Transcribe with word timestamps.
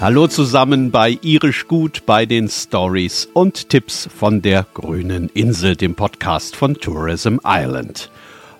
Hallo 0.00 0.28
zusammen 0.28 0.90
bei 0.90 1.18
Irisch 1.20 1.68
Gut 1.68 2.06
bei 2.06 2.24
den 2.24 2.48
Stories 2.48 3.28
und 3.34 3.68
Tipps 3.68 4.08
von 4.16 4.40
der 4.40 4.64
grünen 4.72 5.28
Insel, 5.34 5.76
dem 5.76 5.94
Podcast 5.94 6.56
von 6.56 6.74
Tourism 6.74 7.36
Ireland. 7.44 8.10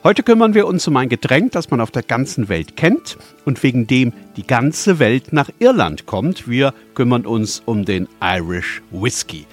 Heute 0.04 0.22
kümmern 0.22 0.52
wir 0.52 0.66
uns 0.66 0.86
um 0.86 0.98
ein 0.98 1.08
Getränk, 1.08 1.52
das 1.52 1.70
man 1.70 1.80
auf 1.80 1.90
der 1.90 2.02
ganzen 2.02 2.50
Welt 2.50 2.76
kennt 2.76 3.16
und 3.46 3.62
wegen 3.62 3.86
dem 3.86 4.12
die 4.36 4.46
ganze 4.46 4.98
Welt 4.98 5.32
nach 5.32 5.48
Irland 5.60 6.04
kommt. 6.04 6.46
Wir 6.46 6.74
kümmern 6.92 7.24
uns 7.24 7.62
um 7.64 7.86
den 7.86 8.06
Irish 8.22 8.82
Whisky. 8.90 9.46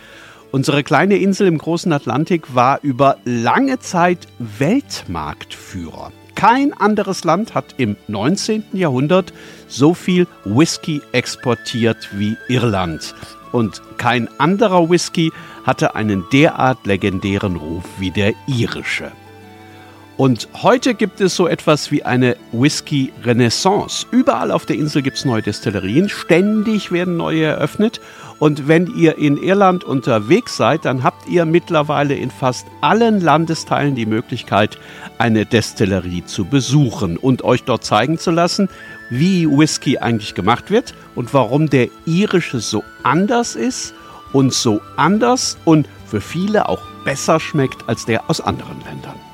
Unsere 0.52 0.84
kleine 0.84 1.16
Insel 1.16 1.48
im 1.48 1.58
großen 1.58 1.94
Atlantik 1.94 2.54
war 2.54 2.80
über 2.82 3.16
lange 3.24 3.80
Zeit 3.80 4.28
Weltmarktführer. 4.40 6.12
Kein 6.38 6.72
anderes 6.74 7.24
Land 7.24 7.56
hat 7.56 7.74
im 7.78 7.96
19. 8.08 8.64
Jahrhundert 8.74 9.34
so 9.68 9.96
viel 9.96 10.28
Whisky 10.46 11.02
exportiert 11.12 12.10
wie 12.14 12.38
Irland. 12.48 13.16
Und 13.52 13.82
kein 13.98 14.30
anderer 14.40 14.88
Whisky 14.88 15.32
hatte 15.64 15.96
einen 15.96 16.26
derart 16.32 16.86
legendären 16.86 17.56
Ruf 17.56 17.86
wie 17.98 18.12
der 18.12 18.34
irische. 18.46 19.12
Und 20.18 20.50
heute 20.64 20.96
gibt 20.96 21.22
es 21.22 21.36
so 21.36 21.48
etwas 21.48 21.92
wie 21.92 22.04
eine 22.04 22.38
Whisky-Renaissance. 22.52 24.08
Überall 24.10 24.52
auf 24.52 24.66
der 24.66 24.76
Insel 24.76 25.04
gibt 25.04 25.18
es 25.18 25.26
neue 25.26 25.44
Destillerien, 25.44 26.10
ständig 26.10 26.92
werden 26.92 27.18
neue 27.18 27.44
eröffnet 27.44 28.02
und 28.40 28.68
wenn 28.68 28.96
ihr 28.96 29.18
in 29.18 29.38
Irland 29.38 29.84
unterwegs 29.84 30.58
seid, 30.58 30.86
dann 30.86 31.04
habt 31.04 31.28
ihr 31.28 31.46
mittlerweile 31.46 32.16
in 32.16 32.30
fast 32.30 32.68
allen 32.82 33.20
Landesteilen 33.20 33.96
die 33.96 34.06
Möglichkeit, 34.06 34.78
eine 35.18 35.46
Destillerie 35.46 36.24
zu 36.26 36.46
besuchen 36.46 37.18
und 37.18 37.44
euch 37.44 37.64
dort 37.64 37.84
zeigen 37.84 38.20
zu 38.20 38.32
lassen, 38.32 38.70
wie 39.10 39.48
Whisky 39.48 39.98
eigentlich 39.98 40.36
gemacht 40.36 40.70
wird 40.70 40.94
und 41.16 41.34
warum 41.34 41.70
der 41.70 41.90
irische 42.06 42.60
so 42.60 42.84
anders 43.04 43.56
ist 43.56 43.94
und 44.34 44.54
so 44.54 44.82
anders 44.98 45.58
und 45.66 45.88
für 46.06 46.22
viele 46.22 46.70
auch 46.70 46.82
besser 47.06 47.40
schmeckt 47.40 47.88
als 47.88 48.06
der 48.06 48.30
aus 48.30 48.40
anderen 48.42 48.80
Ländern. 48.86 49.27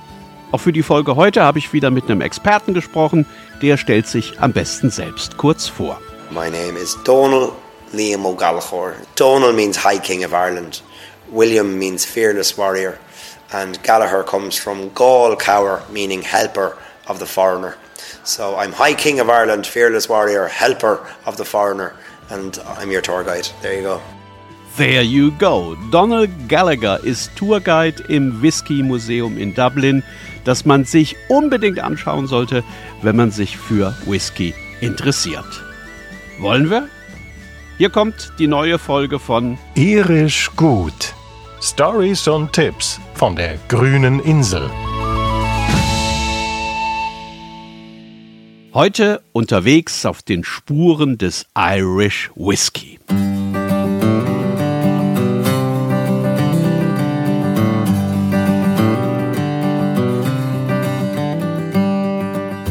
Auch 0.53 0.59
für 0.59 0.71
die 0.71 0.83
Folge 0.83 1.15
heute 1.15 1.41
habe 1.41 1.57
ich 1.57 1.73
wieder 1.73 1.89
mit 1.89 2.03
einem 2.03 2.21
Experten 2.21 2.75
gesprochen, 2.75 3.25
der 3.63 3.75
stellt 3.75 4.05
sich 4.05 4.39
am 4.39 4.53
besten 4.53 4.91
selbst 4.91 5.35
kurz 5.37 5.67
vor. 5.67 5.99
My 6.29 6.47
name 6.47 6.77
is 6.79 6.95
Donald 7.03 7.53
Liam 7.91 8.23
O'Gallagher. 8.23 8.93
Donal 9.15 9.51
means 9.51 9.83
High 9.83 9.99
King 9.99 10.23
of 10.23 10.31
Ireland. 10.31 10.83
William 11.31 11.79
means 11.79 12.05
fearless 12.05 12.55
warrior. 12.55 12.99
And 13.51 13.81
Gallagher 13.81 14.23
comes 14.23 14.55
from 14.55 14.93
Gaul 14.93 15.35
Cower, 15.35 15.81
meaning 15.91 16.21
helper 16.21 16.77
of 17.07 17.17
the 17.17 17.25
foreigner. 17.25 17.75
So 18.23 18.55
I'm 18.55 18.73
High 18.73 18.93
King 18.93 19.19
of 19.19 19.31
Ireland, 19.31 19.65
fearless 19.65 20.07
warrior, 20.07 20.47
helper 20.49 20.99
of 21.25 21.37
the 21.37 21.45
foreigner, 21.45 21.93
and 22.29 22.59
I'm 22.77 22.91
your 22.91 23.01
tour 23.01 23.23
guide. 23.23 23.49
There 23.63 23.73
you 23.73 23.81
go. 23.81 24.01
There 24.75 25.03
you 25.03 25.29
go. 25.37 25.75
Donald 25.91 26.31
Gallagher 26.47 26.99
ist 27.03 27.35
Tourguide 27.35 28.03
im 28.09 28.41
Whisky 28.41 28.81
Museum 28.81 29.37
in 29.37 29.53
Dublin, 29.53 30.01
das 30.43 30.65
man 30.65 30.85
sich 30.85 31.15
unbedingt 31.29 31.79
anschauen 31.79 32.27
sollte, 32.27 32.63
wenn 33.01 33.15
man 33.15 33.31
sich 33.31 33.57
für 33.57 33.95
Whisky 34.05 34.53
interessiert. 34.81 35.63
Wollen 36.39 36.69
wir? 36.69 36.87
Hier 37.77 37.89
kommt 37.89 38.33
die 38.39 38.47
neue 38.47 38.77
Folge 38.77 39.19
von 39.19 39.57
Irisch 39.75 40.51
gut. 40.55 41.13
Stories 41.61 42.27
und 42.27 42.51
Tipps 42.53 42.99
von 43.13 43.35
der 43.35 43.57
grünen 43.69 44.19
Insel. 44.19 44.69
Heute 48.73 49.21
unterwegs 49.33 50.05
auf 50.05 50.23
den 50.23 50.43
Spuren 50.43 51.17
des 51.17 51.45
Irish 51.55 52.31
Whisky. 52.35 52.99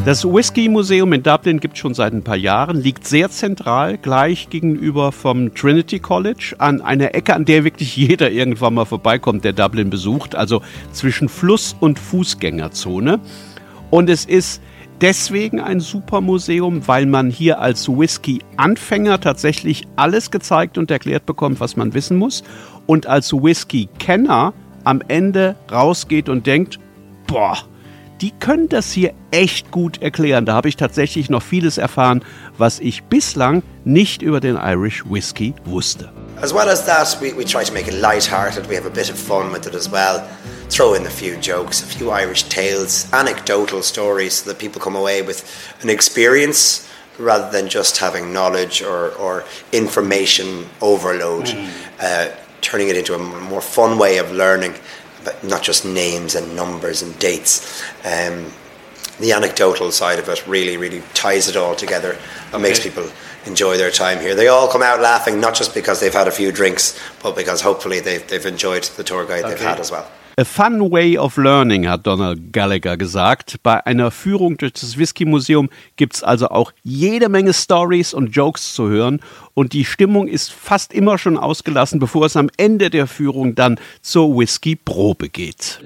Das 0.04 0.24
Whisky 0.24 0.68
Museum 0.68 1.12
in 1.12 1.22
Dublin 1.22 1.60
gibt 1.60 1.74
es 1.74 1.78
schon 1.78 1.94
seit 1.94 2.12
ein 2.12 2.24
paar 2.24 2.36
Jahren, 2.36 2.76
liegt 2.76 3.06
sehr 3.06 3.30
zentral, 3.30 3.98
gleich 3.98 4.50
gegenüber 4.50 5.12
vom 5.12 5.54
Trinity 5.54 6.00
College, 6.00 6.56
an 6.58 6.80
einer 6.80 7.14
Ecke, 7.14 7.36
an 7.36 7.44
der 7.44 7.62
wirklich 7.62 7.96
jeder 7.96 8.32
irgendwann 8.32 8.74
mal 8.74 8.84
vorbeikommt, 8.84 9.44
der 9.44 9.52
Dublin 9.52 9.90
besucht, 9.90 10.34
also 10.34 10.60
zwischen 10.90 11.28
Fluss- 11.28 11.76
und 11.78 12.00
Fußgängerzone. 12.00 13.20
Und 13.90 14.10
es 14.10 14.24
ist 14.24 14.60
deswegen 15.00 15.60
ein 15.60 15.78
super 15.78 16.20
Museum, 16.20 16.88
weil 16.88 17.06
man 17.06 17.30
hier 17.30 17.60
als 17.60 17.88
Whisky-Anfänger 17.88 19.20
tatsächlich 19.20 19.86
alles 19.94 20.32
gezeigt 20.32 20.78
und 20.78 20.90
erklärt 20.90 21.26
bekommt, 21.26 21.60
was 21.60 21.76
man 21.76 21.94
wissen 21.94 22.16
muss. 22.16 22.42
Und 22.86 23.06
als 23.06 23.32
Whisky-Kenner 23.32 24.52
am 24.82 25.00
Ende 25.06 25.54
rausgeht 25.70 26.28
und 26.28 26.48
denkt, 26.48 26.80
boah, 27.28 27.56
die 28.22 28.30
können 28.38 28.68
das 28.68 28.92
hier 28.92 29.12
echt 29.32 29.72
gut 29.72 30.00
erklären. 30.00 30.46
Da 30.46 30.54
habe 30.54 30.68
ich 30.68 30.76
tatsächlich 30.76 31.28
noch 31.28 31.42
vieles 31.42 31.76
erfahren, 31.76 32.24
was 32.56 32.78
ich 32.78 33.02
bislang 33.02 33.64
nicht 33.84 34.22
über 34.22 34.38
den 34.38 34.56
Irish 34.56 35.02
Whiskey 35.10 35.54
wusste. 35.64 36.08
As 36.40 36.54
well 36.54 36.68
as 36.68 36.86
that, 36.86 37.18
we, 37.20 37.36
we 37.36 37.44
try 37.44 37.64
to 37.64 37.72
make 37.72 37.88
it 37.88 38.00
light-hearted. 38.00 38.68
We 38.68 38.76
have 38.76 38.86
a 38.86 38.90
bit 38.90 39.10
of 39.10 39.18
fun 39.18 39.52
with 39.52 39.66
it 39.66 39.74
as 39.74 39.90
well. 39.90 40.22
Throw 40.70 40.94
in 40.94 41.04
a 41.04 41.10
few 41.10 41.36
jokes, 41.40 41.82
a 41.82 41.86
few 41.86 42.10
Irish 42.10 42.44
tales, 42.44 43.08
anecdotal 43.12 43.82
stories, 43.82 44.34
so 44.34 44.50
that 44.50 44.58
people 44.58 44.80
come 44.80 44.96
away 44.96 45.22
with 45.22 45.44
an 45.82 45.90
experience 45.90 46.88
rather 47.18 47.50
than 47.50 47.68
just 47.68 47.98
having 47.98 48.32
knowledge 48.32 48.82
or, 48.82 49.10
or 49.16 49.44
information 49.72 50.66
overload, 50.80 51.46
mm. 51.46 51.68
uh, 52.00 52.28
turning 52.60 52.88
it 52.88 52.96
into 52.96 53.14
a 53.14 53.18
more 53.18 53.60
fun 53.60 53.98
way 53.98 54.18
of 54.18 54.30
learning 54.30 54.74
but 55.24 55.42
not 55.44 55.62
just 55.62 55.84
names 55.84 56.34
and 56.34 56.54
numbers 56.56 57.02
and 57.02 57.18
dates. 57.18 57.82
Um, 58.04 58.52
the 59.20 59.32
anecdotal 59.32 59.92
side 59.92 60.18
of 60.18 60.28
it 60.28 60.46
really, 60.46 60.76
really 60.76 61.02
ties 61.14 61.48
it 61.48 61.56
all 61.56 61.74
together 61.74 62.18
and 62.46 62.54
okay. 62.54 62.62
makes 62.62 62.80
people 62.80 63.08
enjoy 63.46 63.76
their 63.76 63.90
time 63.90 64.18
here. 64.20 64.34
They 64.34 64.48
all 64.48 64.68
come 64.68 64.82
out 64.82 65.00
laughing, 65.00 65.40
not 65.40 65.54
just 65.54 65.74
because 65.74 66.00
they've 66.00 66.12
had 66.12 66.28
a 66.28 66.32
few 66.32 66.52
drinks, 66.52 66.98
but 67.22 67.36
because 67.36 67.60
hopefully 67.60 68.00
they've, 68.00 68.26
they've 68.26 68.46
enjoyed 68.46 68.84
the 68.96 69.04
tour 69.04 69.24
guide 69.24 69.44
okay. 69.44 69.54
they've 69.54 69.60
had 69.60 69.80
as 69.80 69.90
well. 69.90 70.06
A 70.38 70.46
fun 70.46 70.90
way 70.90 71.18
of 71.18 71.36
learning, 71.36 71.86
hat 71.86 72.06
Donald 72.06 72.54
Gallagher 72.54 72.96
gesagt. 72.96 73.62
Bei 73.62 73.84
einer 73.84 74.10
Führung 74.10 74.56
durch 74.56 74.72
das 74.72 74.96
Whisky 74.96 75.26
Museum 75.26 75.68
gibt 75.96 76.14
es 76.14 76.22
also 76.22 76.48
auch 76.48 76.72
jede 76.82 77.28
Menge 77.28 77.52
Stories 77.52 78.14
und 78.14 78.28
Jokes 78.28 78.72
zu 78.72 78.88
hören. 78.88 79.20
Und 79.52 79.74
die 79.74 79.84
Stimmung 79.84 80.28
ist 80.28 80.50
fast 80.50 80.94
immer 80.94 81.18
schon 81.18 81.36
ausgelassen, 81.36 82.00
bevor 82.00 82.24
es 82.24 82.34
am 82.36 82.48
Ende 82.56 82.88
der 82.88 83.06
Führung 83.06 83.54
dann 83.54 83.78
zur 84.00 84.34
Whisky-Probe 84.34 85.28
geht. 85.28 85.80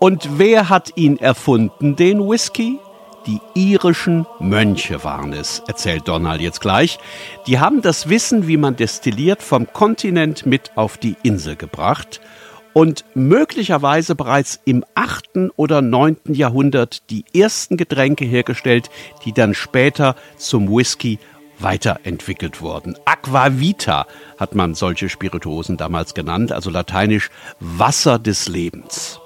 Und 0.00 0.38
wer 0.38 0.70
hat 0.70 0.96
ihn 0.96 1.18
erfunden, 1.18 1.94
den 1.94 2.26
Whisky? 2.26 2.78
Die 3.26 3.38
irischen 3.52 4.26
Mönche 4.38 5.04
waren 5.04 5.34
es, 5.34 5.62
erzählt 5.68 6.08
Donald 6.08 6.40
jetzt 6.40 6.62
gleich. 6.62 6.98
Die 7.46 7.58
haben 7.58 7.82
das 7.82 8.08
Wissen, 8.08 8.48
wie 8.48 8.56
man 8.56 8.76
destilliert, 8.76 9.42
vom 9.42 9.70
Kontinent 9.70 10.46
mit 10.46 10.70
auf 10.74 10.96
die 10.96 11.16
Insel 11.22 11.54
gebracht 11.54 12.22
und 12.72 13.04
möglicherweise 13.14 14.14
bereits 14.14 14.58
im 14.64 14.86
8. 14.94 15.50
oder 15.56 15.82
9. 15.82 16.16
Jahrhundert 16.28 17.10
die 17.10 17.26
ersten 17.38 17.76
Getränke 17.76 18.24
hergestellt, 18.24 18.88
die 19.26 19.34
dann 19.34 19.52
später 19.52 20.16
zum 20.38 20.74
Whisky 20.74 21.18
weiterentwickelt 21.58 22.62
wurden. 22.62 22.96
Aquavita 23.04 24.06
hat 24.38 24.54
man 24.54 24.74
solche 24.74 25.10
Spirituosen 25.10 25.76
damals 25.76 26.14
genannt, 26.14 26.52
also 26.52 26.70
lateinisch 26.70 27.28
Wasser 27.60 28.18
des 28.18 28.48
Lebens. 28.48 29.20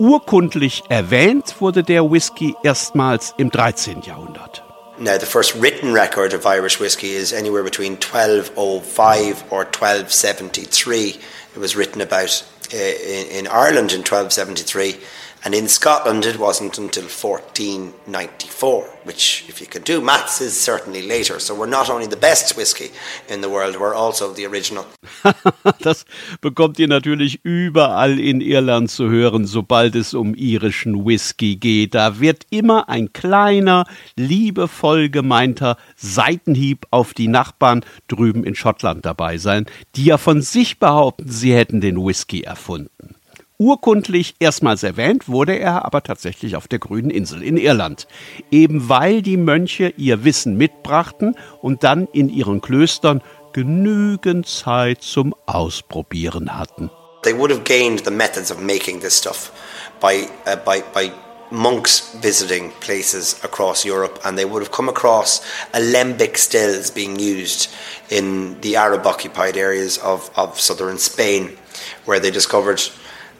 Urkundlich 0.00 0.82
erwähnt 0.88 1.56
wurde 1.60 1.82
der 1.82 2.10
Whisky 2.10 2.56
erstmals 2.62 3.34
im 3.36 3.50
13. 3.50 4.00
Jahrhundert. 4.00 4.64
Now, 4.98 5.18
the 5.18 5.26
first 5.26 5.54
written 5.60 5.92
record 5.92 6.32
of 6.32 6.46
Irish 6.46 6.80
whiskey 6.80 7.14
is 7.14 7.34
anywhere 7.34 7.62
between 7.62 7.98
1205 7.98 9.44
or 9.50 9.66
1273. 9.66 11.20
It 11.54 11.60
was 11.60 11.76
written 11.76 12.00
about 12.00 12.42
uh, 12.72 12.76
in, 12.76 13.46
Ireland 13.46 13.92
in 13.92 14.00
1273, 14.00 14.96
And 15.42 15.54
in 15.54 15.68
Scotland, 15.68 16.26
it 16.26 16.38
wasn't 16.38 16.76
until 16.76 17.04
1494, 17.04 18.84
which, 19.04 19.46
if 19.48 19.58
you 19.60 19.66
can 19.66 19.82
do 19.82 20.02
maths, 20.02 20.42
is 20.42 20.52
certainly 20.52 21.00
later. 21.00 21.40
So 21.40 21.54
we're 21.54 21.66
not 21.66 21.88
only 21.88 22.06
the 22.06 22.16
best 22.16 22.58
whiskey 22.58 22.90
in 23.26 23.40
the 23.40 23.48
world, 23.48 23.76
we're 23.80 23.94
also 23.94 24.34
the 24.34 24.44
original. 24.46 24.84
das 25.80 26.04
bekommt 26.42 26.78
ihr 26.78 26.88
natürlich 26.88 27.40
überall 27.42 28.20
in 28.20 28.42
Irland 28.42 28.90
zu 28.90 29.08
hören, 29.08 29.46
sobald 29.46 29.94
es 29.94 30.12
um 30.12 30.34
irischen 30.34 31.06
Whisky 31.06 31.56
geht. 31.56 31.94
Da 31.94 32.20
wird 32.20 32.44
immer 32.50 32.90
ein 32.90 33.14
kleiner, 33.14 33.86
liebevoll 34.16 35.08
gemeinter 35.08 35.78
Seitenhieb 35.96 36.86
auf 36.90 37.14
die 37.14 37.28
Nachbarn 37.28 37.82
drüben 38.08 38.44
in 38.44 38.54
Schottland 38.54 39.06
dabei 39.06 39.38
sein, 39.38 39.64
die 39.96 40.04
ja 40.04 40.18
von 40.18 40.42
sich 40.42 40.78
behaupten, 40.78 41.30
sie 41.30 41.54
hätten 41.54 41.80
den 41.80 41.96
Whisky 41.96 42.42
erfunden. 42.42 43.16
Urkundlich 43.60 44.36
erstmals 44.38 44.82
erwähnt 44.82 45.28
wurde 45.28 45.58
er 45.58 45.84
aber 45.84 46.02
tatsächlich 46.02 46.56
auf 46.56 46.66
der 46.66 46.78
grünen 46.78 47.10
Insel 47.10 47.42
in 47.42 47.58
Irland, 47.58 48.06
eben 48.50 48.88
weil 48.88 49.20
die 49.20 49.36
Mönche 49.36 49.92
ihr 49.98 50.24
Wissen 50.24 50.56
mitbrachten 50.56 51.36
und 51.60 51.84
dann 51.84 52.08
in 52.14 52.30
ihren 52.30 52.62
Klöstern 52.62 53.20
genügend 53.52 54.48
Zeit 54.48 55.02
zum 55.02 55.34
Ausprobieren 55.44 56.58
hatten. 56.58 56.90
They 57.22 57.36
would 57.36 57.50
have 57.50 57.60
gained 57.64 58.02
the 58.02 58.10
methods 58.10 58.50
of 58.50 58.62
making 58.62 59.00
this 59.00 59.18
stuff 59.18 59.52
by, 60.00 60.26
uh, 60.46 60.56
by, 60.64 60.82
by 60.94 61.12
monks 61.50 62.16
visiting 62.22 62.72
places 62.80 63.36
across 63.44 63.84
Europe, 63.84 64.20
and 64.24 64.38
they 64.38 64.46
would 64.46 64.62
have 64.62 64.72
come 64.72 64.88
across 64.88 65.42
alembic 65.74 66.38
stills 66.38 66.90
being 66.90 67.18
used 67.18 67.68
in 68.08 68.58
the 68.62 68.74
Arab 68.74 69.06
occupied 69.06 69.58
areas 69.58 69.98
of, 69.98 70.30
of 70.34 70.58
southern 70.58 70.96
Spain, 70.96 71.58
where 72.06 72.18
they 72.18 72.30
discovered 72.30 72.80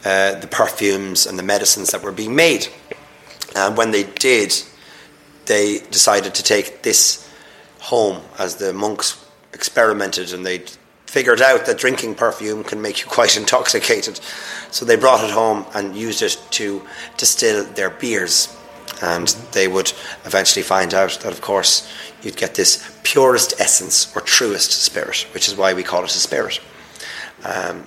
uh, 0.05 0.35
the 0.41 0.47
perfumes 0.47 1.27
and 1.27 1.39
the 1.39 1.43
medicines 1.43 1.91
that 1.91 2.03
were 2.03 2.13
being 2.13 2.35
made. 2.35 2.69
And 3.55 3.77
when 3.77 3.91
they 3.91 4.05
did, 4.05 4.55
they 5.47 5.81
decided 5.91 6.35
to 6.35 6.43
take 6.43 6.83
this 6.83 7.29
home 7.81 8.23
as 8.39 8.57
the 8.57 8.73
monks 8.73 9.25
experimented 9.53 10.33
and 10.33 10.47
they 10.47 10.63
figured 11.07 11.43
out 11.43 11.67
that 11.67 11.77
drinking 11.77 12.15
perfume 12.15 12.63
can 12.63 12.81
make 12.81 13.01
you 13.01 13.07
quite 13.19 13.37
intoxicated. 13.37 14.21
So 14.71 14.85
they 14.85 14.97
brought 14.97 15.25
it 15.25 15.31
home 15.31 15.67
and 15.75 15.97
used 15.97 16.23
it 16.23 16.39
to 16.53 16.83
distill 17.17 17.65
their 17.65 17.91
beers. 17.91 18.57
And 19.03 19.29
they 19.53 19.67
would 19.67 19.93
eventually 20.25 20.63
find 20.63 20.93
out 20.95 21.19
that, 21.23 21.33
of 21.33 21.41
course, 21.41 21.91
you'd 22.23 22.37
get 22.37 22.55
this 22.55 22.99
purest 23.03 23.59
essence 23.59 24.15
or 24.15 24.21
truest 24.21 24.73
spirit, 24.73 25.27
which 25.33 25.49
is 25.49 25.57
why 25.57 25.73
we 25.73 25.83
call 25.83 26.05
it 26.05 26.11
a 26.11 26.19
spirit. 26.19 26.61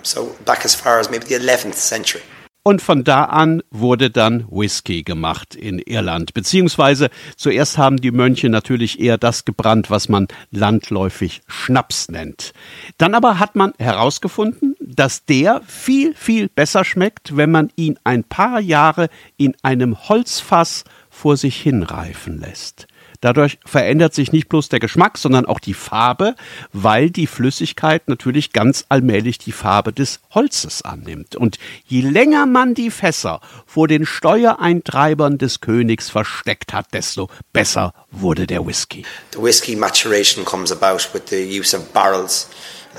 So 0.02 0.36
back 0.46 0.66
as 0.66 0.76
far 0.76 1.00
as 1.00 1.10
maybe 1.10 1.26
the 1.26 1.36
11th 1.36 1.76
century. 1.76 2.22
Und 2.66 2.82
von 2.82 3.04
da 3.04 3.26
an 3.26 3.62
wurde 3.72 4.10
dann 4.10 4.46
Whisky 4.50 5.04
gemacht 5.04 5.54
in 5.54 5.80
Irland. 5.80 6.34
Beziehungsweise 6.34 7.10
zuerst 7.36 7.78
haben 7.78 7.98
die 7.98 8.12
Mönche 8.12 8.48
natürlich 8.48 9.02
eher 9.02 9.18
das 9.18 9.44
gebrannt, 9.44 9.90
was 9.90 10.08
man 10.08 10.30
landläufig 10.50 11.42
Schnaps 11.46 12.08
nennt. 12.08 12.54
Dann 12.98 13.16
aber 13.16 13.38
hat 13.40 13.58
man 13.58 13.74
herausgefunden, 13.80 14.78
dass 14.80 15.26
der 15.26 15.62
viel, 15.68 16.16
viel 16.16 16.48
besser 16.48 16.86
schmeckt, 16.86 17.36
wenn 17.36 17.52
man 17.52 17.70
ihn 17.76 18.00
ein 18.06 18.24
paar 18.24 18.62
Jahre 18.62 19.10
in 19.36 19.58
einem 19.62 20.08
Holzfass 20.08 20.86
vor 21.10 21.36
sich 21.36 21.62
hinreifen 21.62 22.40
lässt. 22.40 22.88
Dadurch 23.24 23.58
verändert 23.66 24.14
sich 24.14 24.34
nicht 24.34 24.50
bloß 24.50 24.68
der 24.68 24.82
Geschmack, 24.82 25.18
sondern 25.18 25.46
auch 25.46 25.62
die 25.62 25.74
Farbe, 25.74 26.36
weil 26.74 27.10
die 27.10 27.26
Flüssigkeit 27.26 28.10
natürlich 28.10 28.52
ganz 28.52 28.84
allmählich 28.90 29.38
die 29.38 29.54
Farbe 29.54 29.94
des 29.94 30.20
Holzes 30.32 30.82
annimmt. 30.82 31.38
Und 31.38 31.58
je 31.86 32.02
länger 32.02 32.46
man 32.46 32.74
die 32.74 32.92
Fässer 32.92 33.40
vor 33.66 33.88
den 33.88 34.06
Steuereintreibern 34.06 35.38
des 35.38 35.62
Königs 35.62 36.10
versteckt 36.10 36.74
hat, 36.74 36.94
desto 36.94 37.30
besser 37.54 37.94
wurde 38.12 38.46
der 38.46 38.68
Whisky. 38.68 39.06
The 39.32 39.42
whisky 39.42 39.78
maturation 39.78 40.44
comes 40.44 40.70
about 40.74 41.14
with 41.14 41.24
the 41.30 41.60
use 41.60 41.74
of 41.74 41.94
barrels 41.94 42.50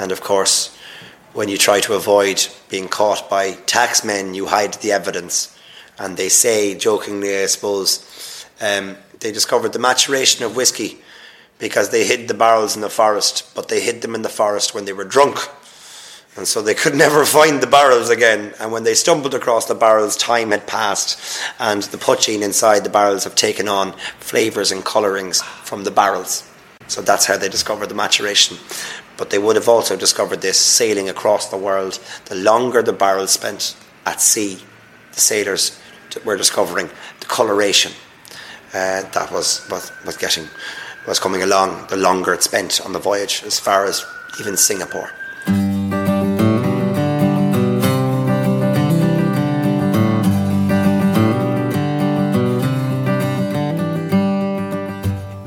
and 0.01 0.11
of 0.11 0.23
course 0.23 0.71
when 1.35 1.51
you 1.51 1.59
try 1.59 1.83
to 1.83 1.93
avoid 1.93 2.49
being 2.71 2.89
caught 2.89 3.29
by 3.29 3.59
taxmen 3.67 4.33
you 4.33 4.47
hide 4.47 4.79
the 4.81 4.91
evidence 4.91 5.51
and 5.99 6.17
they 6.17 6.31
say 6.31 6.75
jokingly 6.75 7.43
I 7.43 7.47
suppose 7.47 8.01
um, 8.63 8.97
they 9.25 9.33
discovered 9.33 9.73
the 9.73 9.79
maturation 9.79 10.45
of 10.45 10.55
whiskey 10.55 10.99
because 11.59 11.89
they 11.89 12.05
hid 12.05 12.29
the 12.29 12.35
barrels 12.35 12.77
in 12.77 12.83
the 12.83 12.91
forest, 12.91 13.55
but 13.55 13.69
they 13.69 13.81
hid 13.81 14.03
them 14.03 14.15
in 14.15 14.21
the 14.21 14.29
forest 14.29 14.75
when 14.75 14.85
they 14.85 14.93
were 14.93 15.03
drunk. 15.03 15.39
And 16.37 16.47
so 16.47 16.61
they 16.61 16.75
could 16.75 16.95
never 17.07 17.25
find 17.25 17.63
the 17.63 17.67
barrels 17.67 18.11
again. 18.11 18.53
And 18.61 18.71
when 18.71 18.85
they 18.85 18.93
stumbled 18.93 19.35
across 19.35 19.65
the 19.65 19.75
barrels, 19.75 20.15
time 20.19 20.51
had 20.51 20.67
passed, 20.67 21.41
and 21.59 21.85
the 21.85 21.97
poaching 21.97 22.43
inside 22.43 22.85
the 22.85 22.91
barrels 22.91 23.25
have 23.25 23.35
taken 23.35 23.67
on 23.67 23.93
flavours 24.21 24.71
and 24.71 24.85
colourings 24.85 25.41
from 25.41 25.85
the 25.85 25.91
barrels. 25.91 26.47
So 26.89 27.01
that's 27.01 27.25
how 27.25 27.39
they 27.39 27.49
discovered 27.49 27.89
the 27.89 27.95
maturation. 27.95 28.59
But 29.17 29.31
they 29.31 29.39
would 29.39 29.57
have 29.57 29.71
also 29.71 29.97
discovered 29.97 30.43
this 30.43 30.59
sailing 30.61 31.09
across 31.09 31.49
the 31.49 31.57
world. 31.57 31.99
The 32.27 32.35
longer 32.35 32.83
the 32.83 32.93
barrels 32.93 33.31
spent 33.31 33.75
at 34.05 34.21
sea, 34.21 34.59
the 35.13 35.21
sailors 35.21 35.81
were 36.27 36.37
discovering 36.37 36.91
the 37.21 37.27
coloration 37.27 37.93
uh, 38.75 39.03
that 39.13 39.31
was, 39.31 39.67
was, 39.71 39.93
was 40.05 40.17
getting 40.17 40.49
was 41.07 41.21
coming 41.21 41.43
along 41.43 41.87
the 41.89 41.97
longer 41.97 42.33
it 42.33 42.43
spent 42.43 42.81
on 42.85 42.93
the 42.93 42.99
voyage 42.99 43.43
as 43.47 43.61
far 43.61 43.85
as 43.85 44.05
even 44.41 44.57
Singapore. 44.57 45.11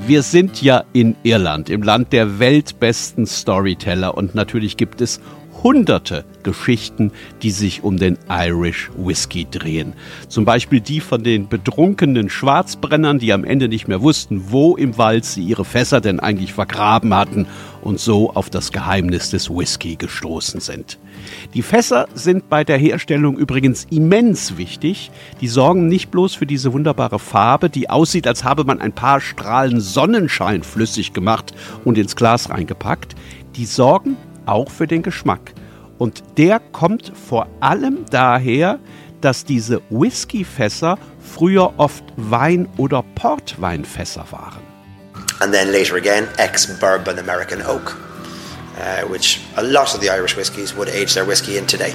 Wir 0.07 0.23
sind 0.23 0.61
ja 0.61 0.85
in 0.93 1.17
Irland, 1.23 1.69
im 1.69 1.83
Land 1.83 2.13
der 2.13 2.39
weltbesten 2.39 3.25
Storyteller 3.25 4.15
und 4.15 4.35
natürlich 4.35 4.77
gibt 4.77 5.01
es 5.01 5.19
hunderte 5.63 6.23
Geschichten, 6.47 7.11
die 7.41 7.51
sich 7.51 7.83
um 7.83 7.97
den 7.97 8.17
Irish 8.29 8.89
Whisky 8.95 9.45
drehen. 9.51 9.91
Zum 10.29 10.45
Beispiel 10.45 10.79
die 10.79 11.01
von 11.01 11.21
den 11.21 11.49
betrunkenen 11.49 12.29
Schwarzbrennern, 12.29 13.19
die 13.19 13.33
am 13.33 13.43
Ende 13.43 13.67
nicht 13.67 13.89
mehr 13.89 14.01
wussten, 14.01 14.45
wo 14.47 14.77
im 14.77 14.97
Wald 14.97 15.25
sie 15.25 15.43
ihre 15.43 15.65
Fässer 15.65 15.99
denn 15.99 16.21
eigentlich 16.21 16.53
vergraben 16.53 17.13
hatten 17.13 17.47
und 17.81 17.99
so 17.99 18.31
auf 18.33 18.49
das 18.49 18.71
Geheimnis 18.71 19.29
des 19.29 19.49
Whisky 19.49 19.97
gestoßen 19.97 20.61
sind. 20.61 20.97
Die 21.53 21.61
Fässer 21.61 22.07
sind 22.13 22.47
bei 22.47 22.63
der 22.63 22.77
Herstellung 22.77 23.37
übrigens 23.37 23.85
immens 23.89 24.57
wichtig. 24.57 25.11
Die 25.41 25.49
sorgen 25.49 25.87
nicht 25.87 26.11
bloß 26.11 26.35
für 26.35 26.45
diese 26.45 26.71
wunderbare 26.71 27.19
Farbe, 27.19 27.69
die 27.69 27.89
aussieht, 27.89 28.25
als 28.25 28.45
habe 28.45 28.63
man 28.63 28.79
ein 28.79 28.93
paar 28.93 29.19
Strahlen 29.19 29.81
Sonnenschein 29.81 30.63
flüssig 30.63 31.11
gemacht 31.11 31.53
und 31.83 31.97
ins 31.97 32.15
Glas 32.15 32.49
reingepackt. 32.49 33.15
Die 33.57 33.65
sorgen 33.65 34.15
auch 34.45 34.71
für 34.71 34.87
den 34.87 35.03
Geschmack. 35.03 35.53
Und 35.97 36.23
der 36.37 36.59
kommt 36.59 37.11
vor 37.15 37.47
allem 37.59 38.05
daher, 38.09 38.79
dass 39.21 39.45
diese 39.45 39.81
Whiskyfässer 39.89 40.97
früher 41.19 41.73
oft 41.77 42.03
Wein- 42.15 42.67
oder 42.77 43.03
Portweinfässer 43.15 44.25
waren. 44.31 44.61
And 45.39 45.53
then 45.53 45.71
later 45.71 45.95
again, 45.95 46.27
ex-bourbon 46.37 47.19
American 47.19 47.61
oak, 47.61 47.95
uh, 48.77 49.07
which 49.09 49.39
a 49.55 49.61
lot 49.61 49.93
of 49.93 50.01
the 50.01 50.09
Irish 50.09 50.35
whiskies 50.35 50.75
would 50.75 50.89
age 50.89 51.13
their 51.13 51.25
whiskey 51.25 51.57
in 51.57 51.67
today. 51.67 51.93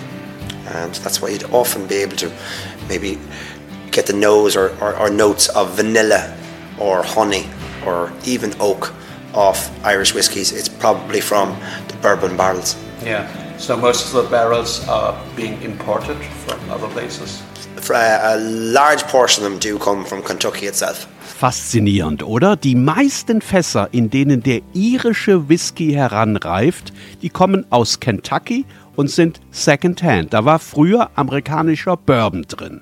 And 0.75 0.95
that's 1.03 1.21
why 1.21 1.31
you'd 1.31 1.50
often 1.53 1.87
be 1.87 1.97
able 1.97 2.17
to 2.17 2.31
maybe 2.88 3.19
get 3.91 4.07
the 4.07 4.12
nose 4.12 4.57
or, 4.57 4.71
or, 4.81 4.97
or 4.97 5.11
notes 5.11 5.49
of 5.49 5.76
vanilla 5.76 6.35
or 6.79 7.03
honey 7.03 7.47
or 7.85 8.12
even 8.25 8.55
oak 8.61 8.93
off 9.35 9.71
Irish 9.85 10.15
whiskies. 10.15 10.53
It's 10.53 10.69
probably 10.69 11.21
from 11.21 11.57
the 11.88 11.97
bourbon 11.97 12.37
barrels. 12.37 12.76
Yeah. 13.05 13.26
So 13.62 13.76
most 13.76 14.12
of 14.12 14.25
the 14.25 14.28
barrels 14.28 14.83
are 14.88 15.14
being 15.37 15.57
imported 15.62 16.16
from 16.45 16.59
other 16.69 16.88
places. 16.88 17.45
A 17.88 18.37
large 18.37 19.04
portion 19.04 19.45
of 19.45 19.52
them 19.52 19.61
do 19.61 19.78
come 19.78 20.04
from 20.04 20.21
Kentucky 20.25 20.66
itself. 20.66 21.07
Faszinierend, 21.21 22.25
oder? 22.25 22.57
Die 22.57 22.75
meisten 22.75 23.40
Fässer, 23.40 23.88
in 23.92 24.11
denen 24.11 24.42
der 24.42 24.62
irische 24.75 25.49
Whisky 25.49 25.92
heranreift, 25.92 26.92
die 27.23 27.28
kommen 27.28 27.64
aus 27.71 28.00
Kentucky 28.00 28.64
und 28.97 29.11
sind 29.11 29.40
Secondhand. 29.52 30.35
Da 30.35 30.45
war 30.45 30.59
früher 30.59 31.11
amerikanischer 31.14 31.97
Bourbon 31.97 32.42
drin. 32.49 32.81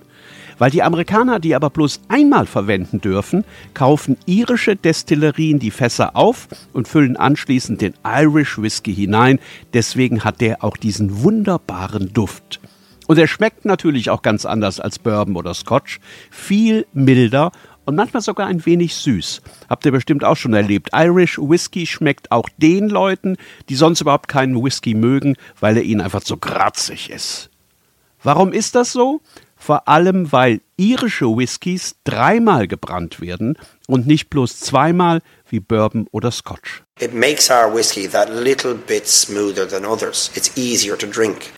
Weil 0.60 0.70
die 0.70 0.82
Amerikaner 0.82 1.40
die 1.40 1.54
aber 1.54 1.70
bloß 1.70 2.02
einmal 2.08 2.44
verwenden 2.44 3.00
dürfen, 3.00 3.44
kaufen 3.72 4.18
irische 4.26 4.76
Destillerien 4.76 5.58
die 5.58 5.70
Fässer 5.70 6.14
auf 6.14 6.48
und 6.74 6.86
füllen 6.86 7.16
anschließend 7.16 7.80
den 7.80 7.94
Irish 8.04 8.60
Whisky 8.60 8.94
hinein. 8.94 9.40
Deswegen 9.72 10.22
hat 10.22 10.42
der 10.42 10.62
auch 10.62 10.76
diesen 10.76 11.22
wunderbaren 11.22 12.12
Duft. 12.12 12.60
Und 13.06 13.18
er 13.18 13.26
schmeckt 13.26 13.64
natürlich 13.64 14.10
auch 14.10 14.20
ganz 14.20 14.44
anders 14.44 14.80
als 14.80 14.98
Bourbon 14.98 15.36
oder 15.36 15.54
Scotch. 15.54 15.98
Viel 16.30 16.86
milder 16.92 17.52
und 17.86 17.96
manchmal 17.96 18.20
sogar 18.20 18.46
ein 18.46 18.66
wenig 18.66 18.94
süß. 18.96 19.40
Habt 19.70 19.86
ihr 19.86 19.92
bestimmt 19.92 20.24
auch 20.24 20.36
schon 20.36 20.52
erlebt. 20.52 20.90
Irish 20.92 21.38
Whisky 21.38 21.86
schmeckt 21.86 22.30
auch 22.32 22.50
den 22.58 22.90
Leuten, 22.90 23.38
die 23.70 23.76
sonst 23.76 24.02
überhaupt 24.02 24.28
keinen 24.28 24.62
Whisky 24.62 24.92
mögen, 24.92 25.36
weil 25.58 25.78
er 25.78 25.84
ihnen 25.84 26.02
einfach 26.02 26.22
zu 26.22 26.36
kratzig 26.36 27.08
ist. 27.08 27.48
Warum 28.22 28.52
ist 28.52 28.74
das 28.74 28.92
so? 28.92 29.22
Vor 29.60 29.86
allem 29.88 30.32
weil 30.32 30.62
irische 30.78 31.26
Whiskys 31.26 31.94
dreimal 32.04 32.66
gebrannt 32.66 33.20
werden 33.20 33.58
und 33.86 34.06
nicht 34.06 34.30
bloß 34.30 34.58
zweimal 34.58 35.20
wie 35.48 35.60
Bourbon 35.60 36.06
oder 36.10 36.30
Scotch. 36.30 36.82
It 36.98 37.14
makes 37.14 37.50
our 37.50 37.72
whiskey 37.72 38.08
that 38.08 38.30
little 38.30 38.74
bit 38.74 39.06
smoother 39.06 39.68
than 39.68 39.84
others. 39.84 40.30
It's 40.34 40.56
easier 40.56 40.96
to 40.96 41.06
drink. 41.06 41.52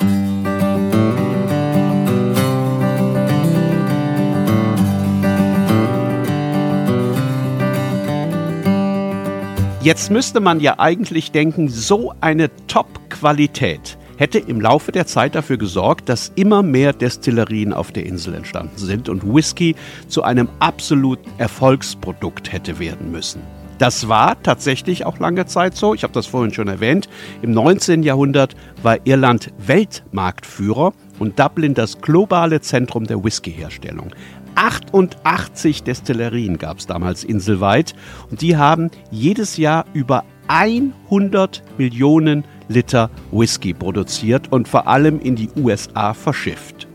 Jetzt 9.81 10.11
müsste 10.11 10.41
man 10.41 10.61
ja 10.61 10.79
eigentlich 10.79 11.33
denken, 11.33 11.69
so 11.69 12.15
eine 12.21 12.51
Top-Qualität 12.67 13.99
hätte 14.16 14.38
im 14.38 14.61
Laufe 14.61 14.92
der 14.92 15.07
Zeit 15.07 15.35
dafür 15.35 15.57
gesorgt, 15.57 16.09
dass 16.09 16.33
immer 16.35 16.62
mehr 16.62 16.92
Destillerien 16.92 17.73
auf 17.73 17.92
der 17.92 18.07
Insel 18.07 18.35
entstanden 18.35 18.78
sind 18.78 19.09
und 19.09 19.23
Whisky 19.25 19.75
zu 20.09 20.23
einem 20.23 20.49
absoluten 20.59 21.31
Erfolgsprodukt 21.38 22.52
hätte 22.52 22.78
werden 22.78 23.11
müssen. 23.11 23.42
Das 23.78 24.09
war 24.09 24.40
tatsächlich 24.42 25.07
auch 25.07 25.19
lange 25.19 25.47
Zeit 25.47 25.75
so. 25.75 25.92
Ich 25.92 26.04
habe 26.04 26.12
das 26.12 26.26
vorhin 26.26 26.54
schon 26.54 26.69
erwähnt. 26.69 27.09
Im 27.42 27.50
19. 27.50 28.04
Jahrhundert 28.04 28.54
war 28.83 28.99
Irland 29.04 29.52
Weltmarktführer 29.59 30.92
und 31.19 31.40
Dublin 31.40 31.75
das 31.75 32.00
globale 32.00 32.61
Zentrum 32.61 33.09
der 33.09 33.25
Whiskyherstellung. 33.25 34.14
88 34.54 35.83
Destillerien 35.83 36.59
gab 36.59 36.78
es 36.78 36.87
damals 36.87 37.25
inselweit 37.25 37.95
und 38.31 38.40
die 38.40 38.57
haben 38.57 38.90
jedes 39.11 39.57
Jahr 39.57 39.85
über 39.95 40.25
100 40.49 41.62
Millionen 41.78 42.45
Liter 42.73 43.11
Whisky 43.31 43.75
produziert 43.75 44.50
und 44.50 44.67
vor 44.67 44.87
allem 44.87 45.21
in 45.21 45.37
die 45.37 45.50
USA 45.57 46.14
verschifft. 46.14 46.88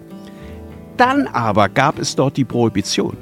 Dann 0.98 1.28
aber 1.28 1.70
gab 1.70 2.00
es 2.00 2.16
dort 2.16 2.38
die 2.38 2.46
Prohibition. 2.46 3.18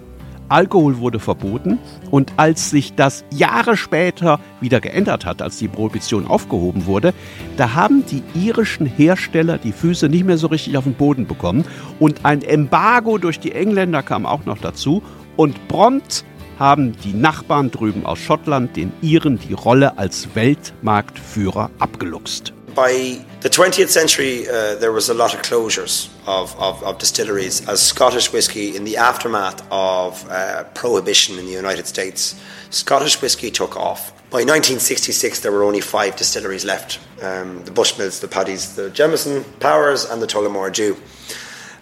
Alkohol 0.48 1.00
wurde 1.00 1.20
verboten 1.20 1.80
und 2.12 2.34
als 2.38 2.70
sich 2.70 2.94
das 2.94 3.26
Jahre 3.32 3.76
später 3.76 4.40
wieder 4.62 4.80
geändert 4.80 5.26
hat, 5.26 5.42
als 5.42 5.58
die 5.58 5.68
Prohibition 5.68 6.28
aufgehoben 6.28 6.86
wurde, 6.86 7.14
da 7.58 7.74
haben 7.74 8.06
die 8.06 8.22
irischen 8.36 8.86
Hersteller 8.86 9.58
die 9.58 9.72
Füße 9.72 10.08
nicht 10.08 10.24
mehr 10.24 10.38
so 10.38 10.48
richtig 10.48 10.78
auf 10.78 10.84
den 10.84 10.94
Boden 10.94 11.26
bekommen 11.26 11.66
und 12.00 12.26
ein 12.26 12.44
Embargo 12.44 13.18
durch 13.18 13.40
die 13.40 13.54
Engländer 13.54 14.04
kam 14.04 14.26
auch 14.26 14.46
noch 14.46 14.60
dazu 14.60 15.02
und 15.36 15.68
prompt 15.68 16.24
haben 16.60 16.96
die 17.04 17.14
Nachbarn 17.14 17.72
drüben 17.72 18.06
aus 18.06 18.20
Schottland 18.20 18.76
den 18.76 18.92
Iren 19.02 19.40
die 19.40 19.54
Rolle 19.54 19.98
als 19.98 20.36
Weltmarktführer 20.36 21.70
abgeluchst. 21.80 22.54
by 22.76 23.26
the 23.40 23.50
20th 23.50 23.90
century, 23.90 24.48
uh, 24.48 24.76
there 24.76 24.92
was 24.92 25.10
a 25.10 25.14
lot 25.14 25.34
of 25.34 25.42
closures 25.42 26.10
of, 26.28 26.60
of, 26.60 26.84
of, 26.84 26.98
distilleries 26.98 27.68
as 27.70 27.82
Scottish 27.82 28.34
whisky, 28.34 28.76
in 28.76 28.84
the 28.84 28.98
aftermath 28.98 29.66
of 29.72 30.30
uh, 30.30 30.66
prohibition 30.74 31.40
in 31.40 31.46
the 31.46 31.52
United 31.54 31.88
States, 31.88 32.40
Scottish 32.70 33.22
whisky 33.22 33.50
took 33.50 33.78
off. 33.78 34.12
By 34.30 34.40
1966, 34.40 35.40
there 35.40 35.52
were 35.52 35.64
only 35.64 35.80
five 35.80 36.18
distilleries 36.18 36.66
left 36.66 37.00
um, 37.22 37.64
the 37.64 37.72
Bushmills, 37.72 38.20
the 38.20 38.28
Paddies, 38.28 38.76
the 38.76 38.90
Jemison, 38.90 39.46
Powers, 39.60 40.04
and 40.04 40.22
the 40.22 40.28
Tullamore 40.28 40.74
Dew. 40.74 40.98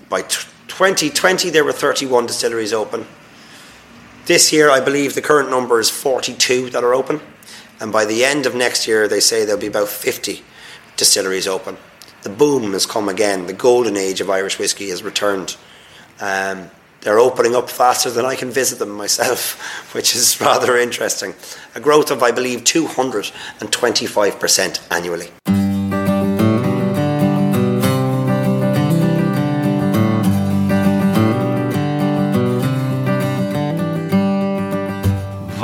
By 0.09 0.21
t- 0.21 0.45
2020, 0.67 1.49
there 1.49 1.63
were 1.63 1.71
31 1.71 2.27
distilleries 2.27 2.73
open. 2.73 3.07
This 4.25 4.53
year, 4.53 4.69
I 4.69 4.79
believe 4.79 5.15
the 5.15 5.21
current 5.21 5.49
number 5.49 5.81
is 5.81 5.89
42 5.89 6.69
that 6.69 6.81
are 6.81 6.93
open. 6.93 7.19
And 7.81 7.91
by 7.91 8.05
the 8.05 8.23
end 8.23 8.45
of 8.45 8.55
next 8.55 8.87
year, 8.87 9.05
they 9.05 9.19
say 9.19 9.43
there'll 9.43 9.59
be 9.59 9.67
about 9.67 9.89
50 9.89 10.41
distilleries 10.95 11.45
open. 11.45 11.75
The 12.21 12.29
boom 12.29 12.71
has 12.71 12.85
come 12.85 13.09
again. 13.09 13.47
The 13.47 13.53
golden 13.53 13.97
age 13.97 14.21
of 14.21 14.29
Irish 14.29 14.57
whiskey 14.57 14.87
has 14.91 15.03
returned. 15.03 15.57
Um, 16.21 16.71
they're 17.01 17.19
opening 17.19 17.53
up 17.53 17.69
faster 17.69 18.09
than 18.09 18.23
I 18.23 18.35
can 18.35 18.49
visit 18.49 18.79
them 18.79 18.91
myself, 18.91 19.91
which 19.93 20.15
is 20.15 20.39
rather 20.41 20.77
interesting. 20.77 21.33
A 21.75 21.81
growth 21.81 22.09
of, 22.09 22.23
I 22.23 22.31
believe, 22.31 22.61
225% 22.61 24.87
annually. 24.89 25.31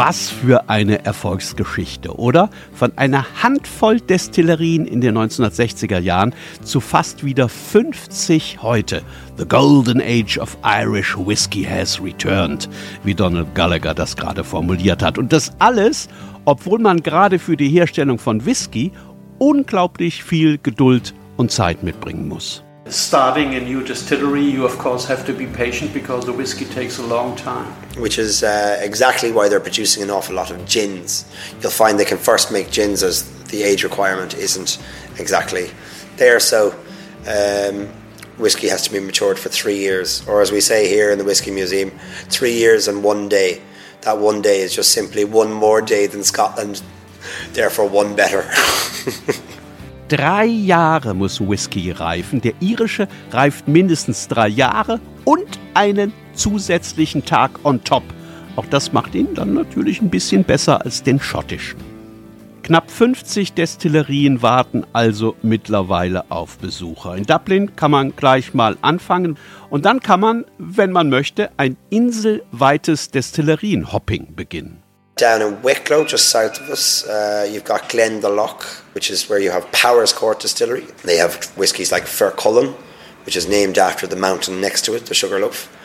Was 0.02 0.30
für 0.30 0.70
eine 0.70 1.04
Erfolgsgeschichte, 1.04 2.18
oder? 2.18 2.50
Von 2.72 2.98
einer 2.98 3.26
Handvoll 3.44 4.00
Destillerien 4.00 4.86
in 4.86 5.02
den 5.02 5.18
1960er 5.18 6.00
Jahren 6.00 6.34
zu 6.64 6.80
fast 6.80 7.26
wieder 7.26 7.50
50 7.50 8.60
heute. 8.62 9.02
The 9.36 9.46
Golden 9.46 10.02
Age 10.02 10.38
of 10.38 10.58
Irish 10.64 11.18
Whiskey 11.18 11.66
has 11.66 12.02
returned, 12.02 12.70
wie 13.04 13.14
Donald 13.14 13.54
Gallagher 13.56 13.94
das 13.94 14.16
gerade 14.16 14.46
formuliert 14.46 15.04
hat. 15.04 15.18
Und 15.18 15.34
das 15.34 15.52
alles, 15.60 16.08
obwohl 16.46 16.80
man 16.80 17.04
gerade 17.04 17.38
für 17.38 17.58
die 17.58 17.68
Herstellung 17.68 18.20
von 18.20 18.46
Whisky 18.46 18.94
unglaublich 19.38 20.24
viel 20.24 20.60
Geduld 20.60 21.14
und 21.36 21.52
Zeit 21.52 21.84
mitbringen 21.84 22.30
muss. 22.30 22.64
Starting 22.90 23.56
a 23.56 23.60
new 23.60 23.84
distillery, 23.84 24.44
you 24.44 24.66
of 24.66 24.78
course 24.78 25.06
have 25.06 25.26
to 25.26 25.34
be 25.34 25.46
patient 25.46 25.94
because 25.94 26.26
the 26.26 26.34
whiskey 26.34 26.66
takes 26.66 26.98
a 26.98 27.04
long 27.04 27.36
time. 27.36 27.72
Which 27.98 28.18
is 28.18 28.44
uh, 28.44 28.80
exactly 28.82 29.32
why 29.32 29.50
they're 29.50 29.60
producing 29.60 30.04
an 30.04 30.10
awful 30.10 30.36
lot 30.36 30.52
of 30.52 30.66
gins. 30.66 31.26
You'll 31.62 31.72
find 31.72 32.00
they 32.00 32.06
can 32.06 32.18
first 32.18 32.52
make 32.52 32.72
gins 32.72 33.04
as 33.04 33.32
the 33.46 33.64
age 33.64 33.84
requirement 33.84 34.34
isn't 34.34 34.82
exactly 35.18 35.70
there. 36.18 36.40
So 36.40 36.72
um, 37.28 37.88
whiskey 38.38 38.68
has 38.70 38.84
to 38.84 38.92
be 38.92 39.00
matured 39.00 39.38
for 39.38 39.50
three 39.50 39.78
years, 39.78 40.28
or 40.28 40.42
as 40.42 40.52
we 40.52 40.62
say 40.62 40.88
here 40.88 41.12
in 41.12 41.18
the 41.18 41.26
Whiskey 41.26 41.52
Museum, 41.52 41.92
three 42.30 42.54
years 42.54 42.88
and 42.88 43.04
one 43.04 43.30
day. 43.30 43.62
That 44.02 44.18
one 44.18 44.42
day 44.42 44.62
is 44.62 44.74
just 44.74 44.94
simply 44.94 45.26
one 45.26 45.52
more 45.52 45.82
day 45.82 46.08
than 46.08 46.24
Scotland, 46.24 46.82
therefore 47.52 47.90
one 47.90 48.16
better. 48.16 48.50
Drei 50.10 50.46
Jahre 50.46 51.14
muss 51.14 51.40
Whisky 51.40 51.92
reifen. 51.92 52.42
Der 52.42 52.54
irische 52.62 53.08
reift 53.30 53.68
mindestens 53.68 54.28
drei 54.28 54.48
Jahre 54.48 55.00
und 55.24 55.60
einen 55.76 56.14
zusätzlichen 56.34 57.26
Tag 57.26 57.64
on 57.64 57.84
top. 57.84 58.02
Auch 58.56 58.66
das 58.66 58.92
macht 58.92 59.14
ihn 59.14 59.36
dann 59.36 59.54
natürlich 59.54 60.02
ein 60.02 60.10
bisschen 60.10 60.44
besser 60.44 60.84
als 60.84 61.04
den 61.04 61.20
schottischen. 61.20 61.80
Knapp 62.64 62.90
50 62.90 63.54
Destillerien 63.54 64.42
warten 64.42 64.84
also 64.94 65.36
mittlerweile 65.44 66.32
auf 66.32 66.58
Besucher. 66.58 67.16
In 67.16 67.26
Dublin 67.26 67.76
kann 67.76 67.92
man 67.92 68.16
gleich 68.16 68.56
mal 68.56 68.78
anfangen 68.82 69.38
und 69.70 69.86
dann 69.86 70.00
kann 70.00 70.22
man, 70.22 70.46
wenn 70.58 70.92
man 70.92 71.10
möchte, 71.10 71.52
ein 71.58 71.78
inselweites 71.92 73.12
Destillerienhopping 73.12 74.36
beginnen. 74.36 74.89
Down 75.20 75.42
in 75.42 75.62
Wicklow, 75.62 76.06
just 76.06 76.30
south 76.30 76.62
of 76.62 76.70
us, 76.70 77.06
uh, 77.06 77.46
you've 77.52 77.66
got 77.66 77.90
Glendalough, 77.90 78.64
which 78.94 79.12
is 79.12 79.28
where 79.28 79.38
you 79.38 79.52
have 79.52 79.70
Powers 79.74 80.14
Court 80.14 80.40
Distillery. 80.40 80.88
They 81.04 81.18
have 81.18 81.44
whiskies 81.58 81.92
like 81.92 82.06
Cullen, 82.06 82.74
which 83.26 83.36
is 83.36 83.46
named 83.46 83.78
after 83.78 84.08
the 84.08 84.16
mountain 84.16 84.62
next 84.62 84.86
to 84.86 84.96
it, 84.96 85.08
the 85.08 85.14
Sugarloaf. 85.14 85.76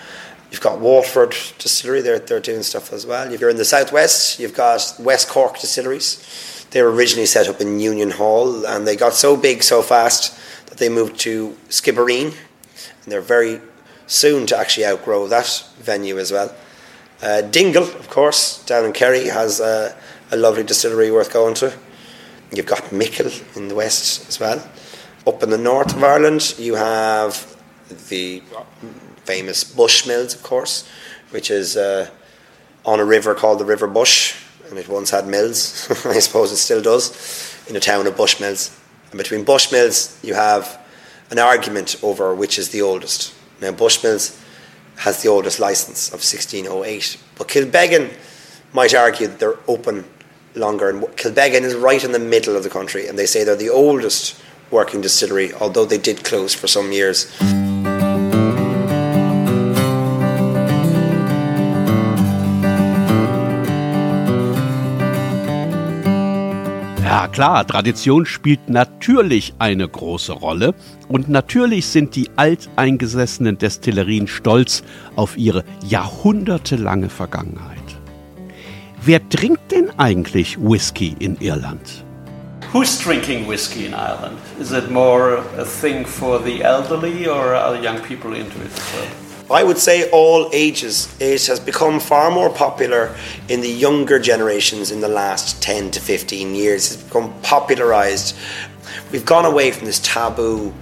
You've 0.53 0.61
got 0.61 0.79
Walford 0.79 1.35
Distillery, 1.59 2.01
they're, 2.01 2.21
they're 2.21 2.39
doing 2.39 2.63
stuff 2.63 2.93
as 2.93 3.07
well. 3.07 3.33
If 3.33 3.41
you're 3.41 3.51
in 3.51 3.57
the 3.57 3.65
southwest, 3.65 4.39
you've 4.39 4.55
got 4.55 4.95
West 5.01 5.29
Cork 5.29 5.59
Distilleries. 5.59 6.65
They 6.71 6.81
were 6.81 6.93
originally 6.93 7.27
set 7.27 7.49
up 7.49 7.61
in 7.61 7.81
Union 7.81 8.13
Hall 8.13 8.65
and 8.65 8.87
they 8.87 8.95
got 8.95 9.15
so 9.15 9.37
big 9.37 9.65
so 9.65 9.83
fast 9.83 10.39
that 10.67 10.79
they 10.79 10.89
moved 10.89 11.19
to 11.21 11.57
Skibbereen. 11.71 12.27
And 12.27 13.13
they're 13.13 13.21
very 13.21 13.61
soon 14.07 14.47
to 14.47 14.57
actually 14.57 14.87
outgrow 14.87 15.27
that 15.27 15.67
venue 15.81 16.21
as 16.21 16.31
well. 16.31 16.55
Uh, 17.25 17.41
Dingle, 17.41 17.85
of 17.85 18.11
course, 18.11 18.63
down 18.67 18.85
in 18.85 18.93
Kerry, 18.93 19.29
has 19.29 19.59
a, 19.59 19.97
a 20.31 20.37
lovely 20.37 20.63
distillery 20.63 21.11
worth 21.11 21.33
going 21.33 21.55
to. 21.55 21.73
You've 22.53 22.67
got 22.67 22.93
Mickle 22.93 23.31
in 23.57 23.69
the 23.69 23.75
west 23.75 24.29
as 24.29 24.39
well. 24.39 24.63
Up 25.27 25.43
in 25.43 25.49
the 25.49 25.57
north 25.57 25.97
of 25.97 26.05
Ireland, 26.05 26.55
you 26.59 26.75
have 26.75 27.57
the 28.11 28.43
famous 29.25 29.65
Bushmills, 29.65 30.35
of 30.35 30.43
course, 30.43 30.87
which 31.31 31.51
is 31.51 31.79
uh, 31.79 32.11
on 32.85 33.01
a 33.01 33.05
river 33.07 33.35
called 33.35 33.59
the 33.59 33.65
River 33.65 33.87
Bush, 33.87 34.37
and 34.69 34.79
it 34.79 34.87
once 34.91 35.09
had 35.09 35.27
mills. 35.27 35.91
I 36.05 36.19
suppose 36.19 36.53
it 36.53 36.59
still 36.59 36.83
does, 36.83 37.59
in 37.69 37.75
a 37.75 37.81
town 37.81 38.07
of 38.07 38.17
Bushmills. 38.17 38.79
And 39.13 39.17
between 39.17 39.47
Bushmills, 39.47 40.23
you 40.23 40.35
have 40.35 40.79
an 41.31 41.39
argument 41.39 41.97
over 42.03 42.35
which 42.35 42.59
is 42.59 42.69
the 42.69 42.83
oldest. 42.83 43.33
Now, 43.63 43.71
Bushmills 43.73 44.39
has 44.97 45.23
the 45.23 45.29
oldest 45.29 45.61
license 45.61 46.09
of 46.09 46.21
1608. 46.21 47.19
But 47.37 47.49
Kilbeggan 47.49 48.13
might 48.73 48.95
argue 48.95 49.27
that 49.27 49.39
they're 49.39 49.59
open 49.69 50.05
longer. 50.55 50.89
And 50.89 51.03
Kilbeggan 51.17 51.63
is 51.63 51.75
right 51.75 52.03
in 52.03 52.13
the 52.13 52.19
middle 52.19 52.57
of 52.57 52.63
the 52.63 52.71
country, 52.71 53.07
and 53.07 53.19
they 53.19 53.27
say 53.27 53.45
they're 53.45 53.57
the 53.57 53.71
oldest 53.71 54.41
working 54.71 55.01
distillery, 55.01 55.53
although 55.55 55.85
they 55.85 55.99
did 55.99 56.25
close 56.25 56.55
for 56.55 56.67
some 56.67 56.93
years. 56.93 57.31
Ja 67.15 67.29
klar, 67.29 67.65
Tradition 67.65 68.27
spielt 68.27 68.69
natürlich 68.69 69.55
eine 69.61 69.87
große 69.87 70.33
Rolle 70.33 70.75
und 71.07 71.29
natürlich 71.29 71.87
sind 71.87 72.17
die 72.17 72.29
alteingesessenen 72.35 73.57
Destillerien 73.57 74.27
stolz 74.27 74.83
auf 75.15 75.37
ihre 75.37 75.63
jahrhundertelange 75.87 77.09
Vergangenheit. 77.09 77.79
Wer 79.01 79.29
trinkt 79.29 79.71
denn 79.71 79.91
eigentlich 79.97 80.59
Whisky 80.59 81.15
in 81.21 81.37
Irland? 81.37 82.05
Who's 82.73 82.99
drinking 82.99 83.49
whiskey 83.49 83.87
in 83.87 83.93
Ireland? 83.93 84.41
Is 84.61 84.73
it 84.73 84.91
more 84.91 85.39
a 85.57 85.65
thing 85.65 86.05
for 86.05 86.43
the 86.43 86.63
elderly 86.63 87.29
or 87.29 87.55
are 87.55 87.77
young 87.77 88.01
people 88.01 88.35
into 88.35 88.59
it? 88.59 89.24
I 89.51 89.63
would 89.63 89.79
say 89.79 90.09
all 90.11 90.49
ages. 90.53 91.15
It 91.21 91.47
has 91.47 91.61
become 91.61 92.01
far 92.01 92.31
more 92.31 92.49
popular 92.49 93.15
in 93.49 93.61
the 93.61 93.69
younger 93.69 94.19
generations 94.19 94.91
in 94.91 95.01
the 95.01 95.09
last 95.09 95.63
10 95.63 95.91
to 95.93 96.01
15 96.01 96.55
years. 96.55 96.93
It's 96.93 97.03
become 97.03 97.35
popularized. 97.43 98.37
We've 99.13 99.27
gone 99.27 99.45
away 99.45 99.71
from 99.71 99.87
this 99.87 100.01
taboo 100.01 100.73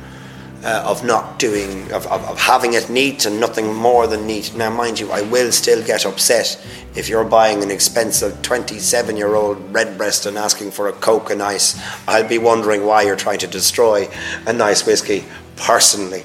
uh, 0.64 0.84
of 0.86 1.04
not 1.04 1.40
doing, 1.40 1.90
of, 1.92 2.06
of, 2.06 2.22
of, 2.22 2.38
having 2.38 2.74
it 2.74 2.88
neat 2.88 3.26
and 3.26 3.40
nothing 3.40 3.74
more 3.74 4.06
than 4.06 4.28
neat. 4.28 4.54
Now, 4.54 4.70
mind 4.70 5.00
you, 5.00 5.10
I 5.10 5.22
will 5.22 5.50
still 5.50 5.84
get 5.84 6.06
upset 6.06 6.64
if 6.94 7.08
you're 7.08 7.24
buying 7.24 7.64
an 7.64 7.70
expensive 7.72 8.40
27 8.42 9.16
year 9.16 9.34
old 9.34 9.74
redbreast 9.74 10.26
and 10.26 10.38
asking 10.38 10.70
for 10.70 10.86
a 10.86 10.92
Coke 10.92 11.30
and 11.30 11.42
ice. 11.42 11.80
I'll 12.06 12.28
be 12.28 12.38
wondering 12.38 12.86
why 12.86 13.02
you're 13.02 13.16
trying 13.16 13.40
to 13.40 13.48
destroy 13.48 14.08
a 14.46 14.52
nice 14.52 14.86
whiskey 14.86 15.24
personally. 15.56 16.24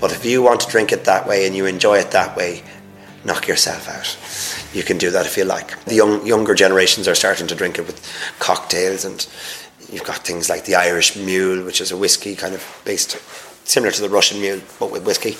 But 0.00 0.12
if 0.12 0.24
you 0.24 0.42
want 0.42 0.60
to 0.60 0.70
drink 0.70 0.92
it 0.92 1.04
that 1.04 1.26
way 1.26 1.46
and 1.46 1.56
you 1.56 1.66
enjoy 1.66 1.98
it 1.98 2.10
that 2.10 2.36
way, 2.36 2.62
knock 3.24 3.48
yourself 3.48 3.88
out. 3.88 4.74
You 4.74 4.82
can 4.82 4.98
do 4.98 5.10
that 5.10 5.26
if 5.26 5.36
you 5.36 5.44
like. 5.44 5.82
The 5.84 5.94
young, 5.94 6.26
younger 6.26 6.54
generations 6.54 7.08
are 7.08 7.14
starting 7.14 7.46
to 7.46 7.54
drink 7.54 7.78
it 7.78 7.86
with 7.86 8.00
cocktails, 8.38 9.04
and 9.04 9.26
you've 9.90 10.04
got 10.04 10.18
things 10.18 10.50
like 10.50 10.64
the 10.64 10.74
Irish 10.74 11.16
Mule, 11.16 11.64
which 11.64 11.80
is 11.80 11.92
a 11.92 11.96
whiskey 11.96 12.34
kind 12.34 12.54
of 12.54 12.82
based 12.84 13.12
similar 13.66 13.92
to 13.92 14.02
the 14.02 14.08
Russian 14.08 14.40
Mule, 14.40 14.60
but 14.78 14.90
with 14.90 15.06
whiskey. 15.06 15.36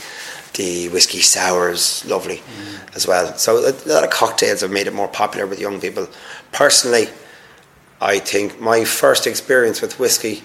The 0.54 0.88
whiskey 0.90 1.18
sours, 1.18 2.04
lovely 2.04 2.36
mm. 2.36 2.94
as 2.94 3.08
well. 3.08 3.36
So 3.36 3.58
a 3.58 3.74
lot 3.88 4.04
of 4.04 4.10
cocktails 4.10 4.60
have 4.60 4.70
made 4.70 4.86
it 4.86 4.94
more 4.94 5.08
popular 5.08 5.48
with 5.48 5.58
young 5.58 5.80
people. 5.80 6.06
Personally, 6.52 7.08
I 8.00 8.20
think 8.20 8.60
my 8.60 8.84
first 8.84 9.26
experience 9.26 9.82
with 9.82 9.98
whiskey 9.98 10.44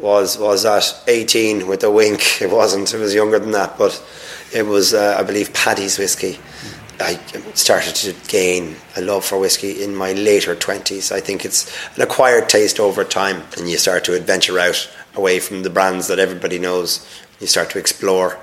was 0.00 0.38
was 0.38 0.64
at 0.64 1.02
18 1.06 1.66
with 1.66 1.82
a 1.84 1.90
wink. 1.90 2.40
It 2.42 2.50
wasn't. 2.50 2.92
It 2.92 2.98
was 2.98 3.14
younger 3.14 3.38
than 3.38 3.52
that, 3.52 3.78
but 3.78 4.02
it 4.52 4.66
was, 4.66 4.94
uh, 4.94 5.16
I 5.18 5.22
believe, 5.22 5.52
Paddy's 5.52 5.98
whiskey. 5.98 6.38
I 6.98 7.20
started 7.52 7.94
to 7.96 8.14
gain 8.28 8.76
a 8.96 9.02
love 9.02 9.24
for 9.24 9.38
whiskey 9.38 9.82
in 9.82 9.94
my 9.94 10.12
later 10.12 10.54
20s. 10.56 11.12
I 11.12 11.20
think 11.20 11.44
it's 11.44 11.70
an 11.94 12.02
acquired 12.02 12.48
taste 12.48 12.80
over 12.80 13.04
time, 13.04 13.42
and 13.58 13.68
you 13.68 13.76
start 13.76 14.04
to 14.04 14.14
adventure 14.14 14.58
out 14.58 14.88
away 15.14 15.40
from 15.40 15.62
the 15.62 15.70
brands 15.70 16.08
that 16.08 16.18
everybody 16.18 16.58
knows. 16.58 17.06
You 17.38 17.46
start 17.46 17.70
to 17.70 17.78
explore. 17.78 18.38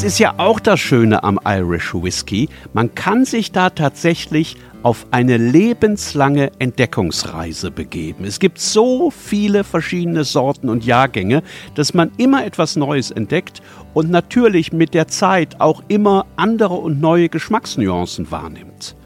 Das 0.00 0.12
ist 0.14 0.18
ja 0.18 0.32
auch 0.38 0.60
das 0.60 0.80
Schöne 0.80 1.24
am 1.24 1.38
Irish 1.44 1.92
Whisky. 1.92 2.48
Man 2.72 2.94
kann 2.94 3.26
sich 3.26 3.52
da 3.52 3.68
tatsächlich 3.68 4.56
auf 4.82 5.04
eine 5.10 5.36
lebenslange 5.36 6.52
Entdeckungsreise 6.58 7.70
begeben. 7.70 8.24
Es 8.24 8.40
gibt 8.40 8.58
so 8.60 9.10
viele 9.10 9.62
verschiedene 9.62 10.24
Sorten 10.24 10.70
und 10.70 10.86
Jahrgänge, 10.86 11.42
dass 11.74 11.92
man 11.92 12.12
immer 12.16 12.46
etwas 12.46 12.76
Neues 12.76 13.10
entdeckt 13.10 13.60
und 13.92 14.10
natürlich 14.10 14.72
mit 14.72 14.94
der 14.94 15.06
Zeit 15.06 15.60
auch 15.60 15.82
immer 15.88 16.24
andere 16.36 16.76
und 16.76 16.98
neue 16.98 17.28
Geschmacksnuancen 17.28 18.30
wahrnimmt. 18.30 18.96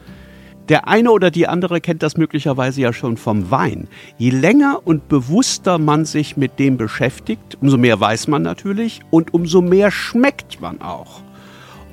Der 0.69 0.89
eine 0.89 1.11
oder 1.11 1.31
die 1.31 1.47
andere 1.47 1.81
kennt 1.81 2.03
das 2.03 2.17
möglicherweise 2.17 2.81
ja 2.81 2.93
schon 2.93 3.19
vom 3.19 3.51
Wein. 3.51 3.89
Je 4.17 4.31
länger 4.31 4.81
und 4.85 5.09
bewusster 5.09 5.79
man 5.79 6.07
sich 6.07 6.39
mit 6.39 6.59
dem 6.59 6.79
beschäftigt, 6.79 7.59
umso 7.61 7.77
mehr 7.77 8.01
weiß 8.01 8.29
man 8.29 8.43
natürlich 8.43 9.01
und 9.11 9.35
umso 9.35 9.61
mehr 9.61 9.91
schmeckt 9.91 10.63
man 10.63 10.81
auch. 10.81 11.24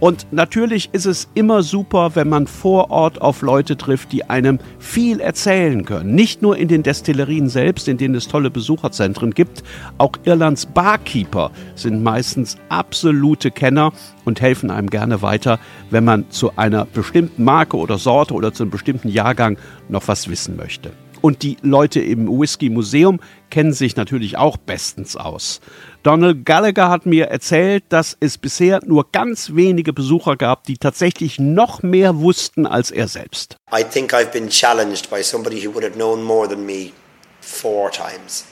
Und 0.01 0.25
natürlich 0.31 0.89
ist 0.93 1.05
es 1.05 1.29
immer 1.35 1.61
super, 1.61 2.15
wenn 2.15 2.27
man 2.27 2.47
vor 2.47 2.89
Ort 2.89 3.21
auf 3.21 3.43
Leute 3.43 3.77
trifft, 3.77 4.11
die 4.11 4.27
einem 4.27 4.57
viel 4.79 5.19
erzählen 5.19 5.85
können. 5.85 6.15
Nicht 6.15 6.41
nur 6.41 6.57
in 6.57 6.67
den 6.67 6.81
Destillerien 6.81 7.49
selbst, 7.49 7.87
in 7.87 7.97
denen 7.97 8.15
es 8.15 8.27
tolle 8.27 8.49
Besucherzentren 8.49 9.29
gibt, 9.29 9.63
auch 9.99 10.13
Irlands 10.23 10.65
Barkeeper 10.65 11.51
sind 11.75 12.01
meistens 12.01 12.57
absolute 12.67 13.51
Kenner 13.51 13.93
und 14.25 14.41
helfen 14.41 14.71
einem 14.71 14.89
gerne 14.89 15.21
weiter, 15.21 15.59
wenn 15.91 16.03
man 16.03 16.31
zu 16.31 16.57
einer 16.57 16.85
bestimmten 16.85 17.43
Marke 17.43 17.77
oder 17.77 17.99
Sorte 17.99 18.33
oder 18.33 18.53
zu 18.53 18.63
einem 18.63 18.71
bestimmten 18.71 19.07
Jahrgang 19.07 19.59
noch 19.87 20.07
was 20.07 20.27
wissen 20.27 20.57
möchte. 20.57 20.93
Und 21.21 21.43
die 21.43 21.57
Leute 21.61 22.01
im 22.01 22.27
Whisky 22.27 22.69
Museum 22.69 23.19
kennen 23.51 23.73
sich 23.73 23.95
natürlich 23.95 24.37
auch 24.37 24.57
bestens 24.57 25.15
aus. 25.15 25.61
Donald 26.03 26.45
Gallagher 26.45 26.89
hat 26.89 27.05
mir 27.05 27.27
erzählt, 27.27 27.83
dass 27.89 28.17
es 28.19 28.39
bisher 28.39 28.79
nur 28.85 29.05
ganz 29.11 29.53
wenige 29.53 29.93
Besucher 29.93 30.35
gab, 30.35 30.63
die 30.63 30.77
tatsächlich 30.77 31.37
noch 31.37 31.83
mehr 31.83 32.17
wussten 32.17 32.65
als 32.65 32.89
er 32.89 33.07
selbst. 33.07 33.55
I 33.71 33.83
think 33.83 34.13
I've 34.13 34.31
been 34.31 34.49
challenged 34.49 35.09
by 35.11 35.21
somebody 35.21 35.65
who 35.65 35.71
would 35.73 35.83
have 35.83 35.95
known 35.95 36.23
more 36.23 36.47
than 36.47 36.65
me 36.65 36.91
four 37.39 37.91
times. 37.91 38.45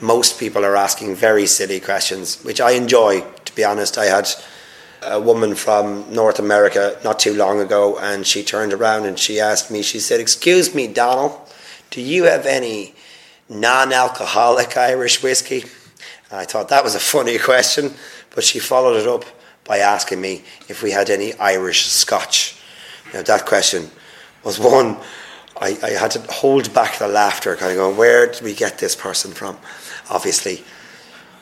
Most 0.00 0.38
people 0.38 0.64
are 0.64 0.76
asking 0.76 1.16
very 1.16 1.46
silly 1.46 1.80
questions, 1.80 2.40
which 2.44 2.60
I 2.60 2.76
enjoy, 2.76 3.22
to 3.44 3.52
be 3.54 3.64
honest. 3.64 3.98
I 3.98 4.06
had 4.06 4.28
a 5.02 5.20
woman 5.20 5.54
from 5.54 6.04
North 6.12 6.38
America 6.38 6.96
not 7.04 7.18
too 7.18 7.34
long 7.34 7.60
ago, 7.60 7.98
and 7.98 8.26
she 8.26 8.42
turned 8.42 8.72
around 8.72 9.06
and 9.06 9.18
she 9.18 9.40
asked 9.40 9.70
me, 9.70 9.82
she 9.82 10.00
said, 10.00 10.20
Excuse 10.20 10.74
me, 10.74 10.86
Donald, 10.86 11.32
do 11.90 12.00
you 12.00 12.24
have 12.24 12.46
any 12.46 12.94
non 13.48 13.92
alcoholic 13.92 14.76
Irish 14.76 15.22
whiskey? 15.22 15.64
And 16.30 16.40
I 16.40 16.44
thought 16.44 16.68
that 16.68 16.84
was 16.84 16.94
a 16.94 17.00
funny 17.00 17.38
question, 17.38 17.92
but 18.34 18.44
she 18.44 18.58
followed 18.58 18.96
it 18.96 19.06
up 19.06 19.24
by 19.64 19.78
asking 19.78 20.20
me 20.20 20.42
if 20.68 20.82
we 20.82 20.90
had 20.90 21.10
any 21.10 21.34
Irish 21.34 21.86
scotch. 21.86 22.60
Now, 23.12 23.22
that 23.22 23.46
question 23.46 23.90
was 24.44 24.58
one 24.58 24.98
I, 25.60 25.76
I 25.82 25.90
had 25.90 26.12
to 26.12 26.20
hold 26.32 26.72
back 26.72 26.98
the 26.98 27.08
laughter, 27.08 27.56
kind 27.56 27.72
of 27.72 27.78
going, 27.78 27.96
where 27.96 28.30
did 28.30 28.42
we 28.42 28.54
get 28.54 28.78
this 28.78 28.94
person 28.94 29.32
from? 29.32 29.58
Obviously, 30.10 30.62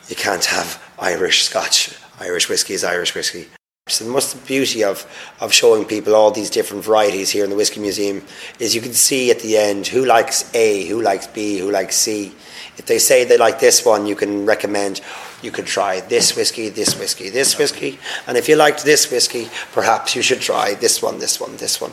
you 0.07 0.15
can't 0.15 0.45
have 0.45 0.81
Irish 0.97 1.43
scotch. 1.43 1.95
Irish 2.19 2.49
whiskey 2.49 2.73
is 2.73 2.83
Irish 2.83 3.13
whiskey. 3.13 3.47
So 3.87 4.03
the 4.03 4.11
most 4.11 4.45
beauty 4.45 4.83
of, 4.83 5.05
of 5.39 5.53
showing 5.53 5.85
people 5.85 6.13
all 6.13 6.31
these 6.31 6.49
different 6.49 6.83
varieties 6.83 7.29
here 7.29 7.43
in 7.43 7.49
the 7.49 7.55
Whiskey 7.55 7.79
Museum 7.79 8.21
is 8.59 8.75
you 8.75 8.81
can 8.81 8.93
see 8.93 9.31
at 9.31 9.39
the 9.39 9.57
end 9.57 9.87
who 9.87 10.05
likes 10.05 10.53
A, 10.53 10.85
who 10.87 11.01
likes 11.01 11.27
B, 11.27 11.57
who 11.57 11.71
likes 11.71 11.95
C. 11.95 12.33
If 12.77 12.85
they 12.85 12.99
say 12.99 13.23
they 13.23 13.37
like 13.37 13.59
this 13.59 13.85
one, 13.85 14.05
you 14.05 14.15
can 14.15 14.45
recommend 14.45 15.01
you 15.41 15.51
could 15.51 15.65
try 15.65 16.01
this 16.01 16.35
whiskey, 16.35 16.69
this 16.69 16.99
whiskey, 16.99 17.29
this 17.29 17.57
whiskey. 17.57 17.99
And 18.27 18.37
if 18.37 18.49
you 18.49 18.55
liked 18.55 18.83
this 18.83 19.09
whiskey, 19.09 19.49
perhaps 19.71 20.15
you 20.15 20.21
should 20.21 20.41
try 20.41 20.73
this 20.73 21.01
one, 21.01 21.19
this 21.19 21.39
one, 21.39 21.55
this 21.57 21.79
one. 21.79 21.91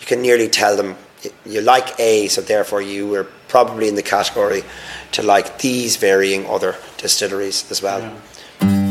You 0.00 0.06
can 0.06 0.22
nearly 0.22 0.48
tell 0.48 0.76
them 0.76 0.96
you 1.44 1.60
like 1.60 1.98
A, 2.00 2.28
so 2.28 2.40
therefore 2.40 2.82
you 2.82 3.08
were 3.08 3.24
probably 3.48 3.88
in 3.88 3.94
the 3.94 4.02
category 4.02 4.64
to 5.12 5.22
like 5.22 5.58
these 5.58 5.96
varying 5.96 6.46
other 6.46 6.76
distilleries 6.98 7.70
as 7.70 7.82
well. 7.82 8.00
Yeah. 8.00 8.85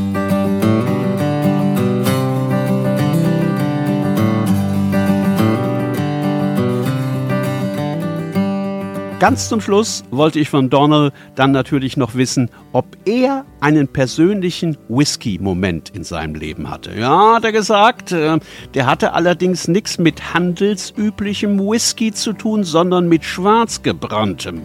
Ganz 9.20 9.48
zum 9.48 9.62
Schluss 9.62 10.04
wollte 10.12 10.42
ich 10.42 10.50
von 10.50 10.70
Donald 10.70 11.14
dann 11.36 11.52
natürlich 11.52 11.96
noch 11.96 12.16
wissen, 12.16 12.50
ob 12.74 12.86
er 13.06 13.46
einen 13.62 13.88
persönlichen 13.88 14.78
Whisky-Moment 14.90 15.90
in 15.90 16.04
seinem 16.04 16.36
Leben 16.36 16.70
hatte. 16.70 16.94
Ja, 17.00 17.36
hat 17.36 17.46
er 17.46 17.54
gesagt. 17.54 18.12
Äh, 18.12 18.40
der 18.74 18.86
hatte 18.88 19.14
allerdings 19.14 19.70
nichts 19.70 19.98
mit 19.98 20.34
handelsüblichem 20.34 21.58
Whisky 21.60 22.12
zu 22.12 22.34
tun, 22.34 22.66
sondern 22.66 23.08
mit 23.08 23.24
schwarzgebranntem. 23.24 24.64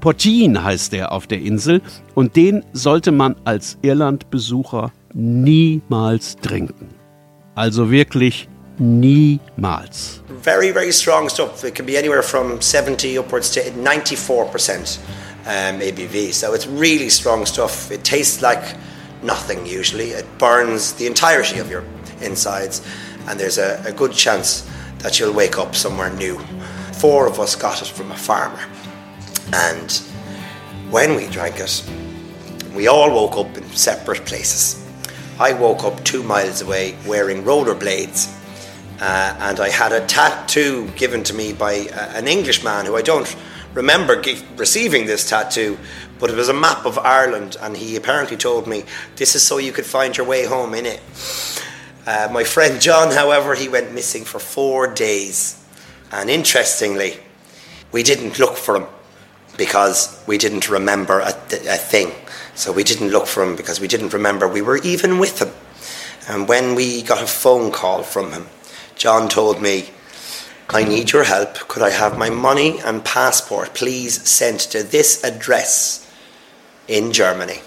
Portin 0.00 0.64
heißt 0.64 0.94
er 0.94 1.12
auf 1.12 1.26
der 1.26 1.42
Insel 1.42 1.82
und 2.14 2.34
den 2.34 2.64
sollte 2.72 3.12
man 3.12 3.36
als 3.44 3.76
Irlandbesucher 3.82 4.90
niemals 5.12 6.36
trinken. 6.36 6.94
Also 7.54 7.90
wirklich 7.90 8.48
Niemals. 8.80 10.18
Very, 10.26 10.70
very 10.70 10.92
strong 10.92 11.28
stuff. 11.28 11.64
It 11.64 11.74
can 11.74 11.86
be 11.86 11.96
anywhere 11.96 12.22
from 12.22 12.60
70 12.60 13.18
upwards 13.18 13.50
to 13.52 13.60
94% 13.60 14.98
um, 15.46 15.80
ABV. 15.80 16.32
So 16.32 16.52
it's 16.52 16.66
really 16.66 17.08
strong 17.08 17.46
stuff. 17.46 17.90
It 17.90 18.04
tastes 18.04 18.42
like 18.42 18.76
nothing 19.22 19.64
usually. 19.66 20.10
It 20.10 20.26
burns 20.38 20.92
the 20.94 21.06
entirety 21.06 21.58
of 21.58 21.70
your 21.70 21.84
insides, 22.20 22.86
and 23.26 23.38
there's 23.38 23.58
a, 23.58 23.82
a 23.86 23.92
good 23.92 24.12
chance 24.12 24.68
that 24.98 25.18
you'll 25.18 25.32
wake 25.32 25.58
up 25.58 25.74
somewhere 25.74 26.10
new. 26.10 26.38
Four 26.94 27.26
of 27.26 27.38
us 27.40 27.56
got 27.56 27.82
it 27.82 27.88
from 27.88 28.10
a 28.10 28.16
farmer. 28.16 28.60
And 29.52 29.92
when 30.90 31.14
we 31.14 31.28
drank 31.28 31.60
it, 31.60 31.84
we 32.74 32.88
all 32.88 33.10
woke 33.10 33.36
up 33.36 33.56
in 33.56 33.64
separate 33.70 34.24
places. 34.26 34.82
I 35.38 35.52
woke 35.52 35.84
up 35.84 36.02
two 36.04 36.22
miles 36.22 36.62
away 36.62 36.96
wearing 37.06 37.42
rollerblades, 37.42 38.32
uh, 39.00 39.36
and 39.40 39.60
I 39.60 39.68
had 39.68 39.92
a 39.92 40.06
tattoo 40.06 40.88
given 40.96 41.22
to 41.24 41.34
me 41.34 41.52
by 41.52 41.88
uh, 41.92 42.12
an 42.14 42.26
Englishman 42.28 42.86
who 42.86 42.96
I 42.96 43.02
don't 43.02 43.36
remember 43.74 44.22
receiving 44.56 45.06
this 45.06 45.28
tattoo, 45.28 45.78
but 46.18 46.30
it 46.30 46.36
was 46.36 46.48
a 46.48 46.54
map 46.54 46.86
of 46.86 46.98
Ireland, 46.98 47.56
and 47.60 47.76
he 47.76 47.96
apparently 47.96 48.36
told 48.36 48.66
me 48.66 48.84
this 49.16 49.34
is 49.34 49.42
so 49.42 49.58
you 49.58 49.72
could 49.72 49.86
find 49.86 50.16
your 50.16 50.26
way 50.26 50.46
home 50.46 50.74
in 50.74 50.86
it. 50.86 51.00
Uh, 52.06 52.28
my 52.32 52.44
friend 52.44 52.80
John, 52.80 53.12
however, 53.12 53.54
he 53.54 53.68
went 53.68 53.92
missing 53.92 54.24
for 54.24 54.38
four 54.38 54.86
days, 54.92 55.62
and 56.10 56.30
interestingly, 56.30 57.18
we 57.92 58.02
didn't 58.02 58.38
look 58.38 58.56
for 58.56 58.76
him 58.76 58.86
because 59.58 60.22
we 60.26 60.38
didn't 60.38 60.68
remember 60.68 61.20
a, 61.20 61.28
a 61.28 61.76
thing. 61.76 62.12
So 62.54 62.72
we 62.72 62.84
didn't 62.84 63.10
look 63.10 63.26
for 63.26 63.42
him 63.42 63.56
because 63.56 63.80
we 63.80 63.88
didn't 63.88 64.12
remember 64.12 64.48
we 64.48 64.62
were 64.62 64.78
even 64.78 65.18
with 65.18 65.42
him. 65.42 65.50
And 66.28 66.48
when 66.48 66.74
we 66.74 67.02
got 67.02 67.22
a 67.22 67.26
phone 67.26 67.70
call 67.70 68.02
from 68.02 68.32
him, 68.32 68.46
John 68.96 69.28
told 69.28 69.60
me, 69.60 69.90
I 70.70 70.82
need 70.82 71.12
your 71.12 71.24
help. 71.24 71.54
Could 71.68 71.82
I 71.82 71.90
have 71.90 72.18
my 72.18 72.30
money 72.30 72.80
and 72.80 73.04
passport, 73.04 73.74
please, 73.74 74.26
sent 74.28 74.60
to 74.72 74.82
this 74.82 75.22
address 75.22 76.10
in 76.88 77.12
Germany? 77.12 77.60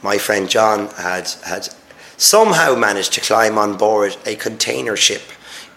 My 0.00 0.18
friend 0.18 0.48
John 0.48 0.88
had, 0.90 1.28
had 1.44 1.68
somehow 2.16 2.76
managed 2.76 3.12
to 3.14 3.20
climb 3.20 3.58
on 3.58 3.76
board 3.76 4.16
a 4.24 4.36
container 4.36 4.96
ship 4.96 5.22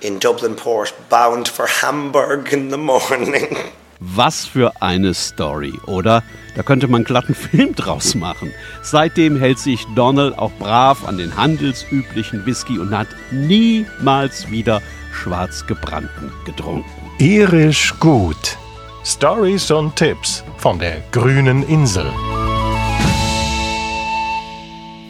in 0.01 0.19
Dublin 0.19 0.55
Port 0.55 0.93
bound 1.09 1.47
for 1.47 1.65
Hamburg 1.65 2.53
in 2.53 2.69
the 2.69 2.77
morning. 2.91 3.57
Was 3.99 4.45
für 4.45 4.81
eine 4.81 5.13
Story, 5.13 5.73
oder? 5.85 6.23
Da 6.55 6.63
könnte 6.63 6.87
man 6.87 7.03
glatten 7.03 7.35
Film 7.35 7.75
draus 7.75 8.15
machen. 8.15 8.51
Seitdem 8.81 9.37
hält 9.37 9.59
sich 9.59 9.85
Donald 9.95 10.37
auch 10.37 10.51
brav 10.59 11.07
an 11.07 11.17
den 11.17 11.35
handelsüblichen 11.35 12.45
Whisky 12.45 12.79
und 12.79 12.95
hat 12.97 13.07
niemals 13.31 14.49
wieder 14.51 14.81
schwarz 15.11 15.65
gebrannten 15.65 16.31
getrunken. 16.45 16.89
Irisch 17.19 17.93
gut. 17.99 18.57
Stories 19.05 19.69
und 19.71 19.95
Tipps 19.95 20.43
von 20.57 20.79
der 20.79 21.01
grünen 21.11 21.63
Insel. 21.63 22.11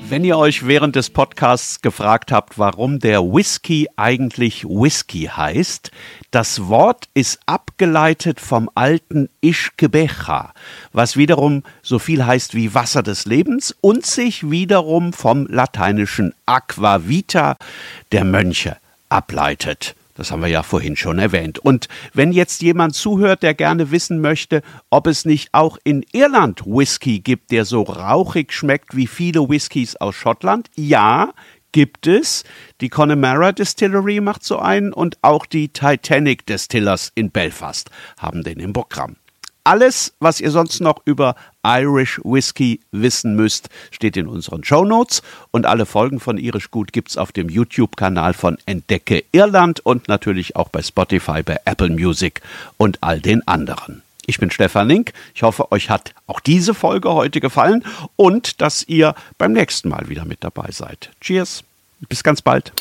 Wenn 0.08 0.24
ihr 0.24 0.38
euch 0.38 0.68
während 0.68 0.96
des 0.96 1.10
Podcasts 1.10 1.82
gefragt 1.82 2.32
habt, 2.32 2.60
warum 2.60 3.00
der 3.00 3.24
Whisky 3.24 3.88
eigentlich 3.96 4.64
Whisky 4.64 5.32
heißt, 5.36 5.90
das 6.30 6.68
Wort 6.68 7.10
ist 7.16 7.40
abgeleitet 7.48 8.40
vom 8.40 8.70
alten 8.76 9.30
Ishkebecha, 9.42 10.54
was 10.94 11.18
wiederum 11.18 11.64
so 11.82 11.98
viel 11.98 12.24
heißt 12.24 12.54
wie 12.54 12.76
Wasser 12.76 13.02
des 13.02 13.26
Lebens 13.26 13.76
und 13.82 14.06
sich 14.06 14.52
wiederum 14.52 15.12
vom 15.12 15.48
lateinischen 15.48 16.36
Aqua 16.46 17.08
Vita 17.08 17.58
der 18.12 18.26
Mönche 18.26 18.78
ableitet. 19.10 19.96
Das 20.16 20.32
haben 20.32 20.42
wir 20.42 20.48
ja 20.48 20.64
vorhin 20.64 20.96
schon 20.96 21.20
erwähnt. 21.20 21.60
Und 21.60 21.88
wenn 22.14 22.32
jetzt 22.32 22.62
jemand 22.62 22.96
zuhört, 22.96 23.44
der 23.44 23.54
gerne 23.54 23.92
wissen 23.92 24.22
möchte, 24.22 24.62
ob 24.90 25.08
es 25.08 25.26
nicht 25.26 25.50
auch 25.52 25.78
in 25.84 26.06
Irland 26.14 26.66
Whisky 26.66 27.20
gibt, 27.20 27.52
der 27.52 27.66
so 27.66 27.84
rauchig 27.84 28.54
schmeckt 28.54 28.96
wie 28.96 29.08
viele 29.08 29.48
Whiskys 29.50 29.98
aus 29.98 30.16
Schottland, 30.16 30.70
ja, 30.76 31.34
gibt 31.74 32.08
es. 32.08 32.46
Die 32.80 32.88
Connemara 32.88 33.52
Distillery 33.52 34.22
macht 34.22 34.46
so 34.46 34.58
einen 34.58 34.94
und 34.94 35.18
auch 35.22 35.46
die 35.46 35.68
Titanic 35.68 36.46
Distillers 36.46 37.12
in 37.16 37.32
Belfast 37.32 37.90
haben 38.18 38.44
den 38.44 38.62
im 38.62 38.72
Programm. 38.72 39.18
Alles, 39.68 40.14
was 40.20 40.42
ihr 40.42 40.52
sonst 40.52 40.80
noch 40.80 41.02
über 41.06 41.36
Irish 41.66 42.22
Whiskey 42.24 42.82
wissen 42.92 43.36
müsst, 43.36 43.70
steht 43.90 44.16
in 44.16 44.28
unseren 44.28 44.64
Show 44.64 44.86
Notes 44.86 45.24
und 45.50 45.66
alle 45.66 45.88
Folgen 45.88 46.20
von 46.20 46.38
Irisch 46.38 46.70
Gut 46.70 46.94
gibt's 46.94 47.18
auf 47.18 47.32
dem 47.32 47.50
YouTube-Kanal 47.50 48.36
von 48.36 48.60
Entdecke 48.68 49.24
Irland 49.32 49.80
und 49.80 50.08
natürlich 50.08 50.56
auch 50.56 50.70
bei 50.70 50.84
Spotify, 50.84 51.42
bei 51.42 51.60
Apple 51.66 51.90
Music 51.90 52.42
und 52.78 53.02
all 53.02 53.20
den 53.20 53.48
anderen. 53.48 54.04
Ich 54.28 54.38
bin 54.38 54.52
Stefan 54.52 54.88
Link. 54.88 55.14
Ich 55.34 55.42
hoffe, 55.42 55.72
euch 55.72 55.90
hat 55.90 56.14
auch 56.28 56.40
diese 56.40 56.76
Folge 56.76 57.12
heute 57.12 57.40
gefallen 57.40 57.84
und 58.16 58.62
dass 58.62 58.84
ihr 58.88 59.16
beim 59.40 59.54
nächsten 59.54 59.90
Mal 59.90 60.10
wieder 60.10 60.26
mit 60.26 60.44
dabei 60.44 60.70
seid. 60.70 61.10
Cheers. 61.22 61.64
Bis 62.08 62.24
ganz 62.24 62.44
bald. 62.44 62.72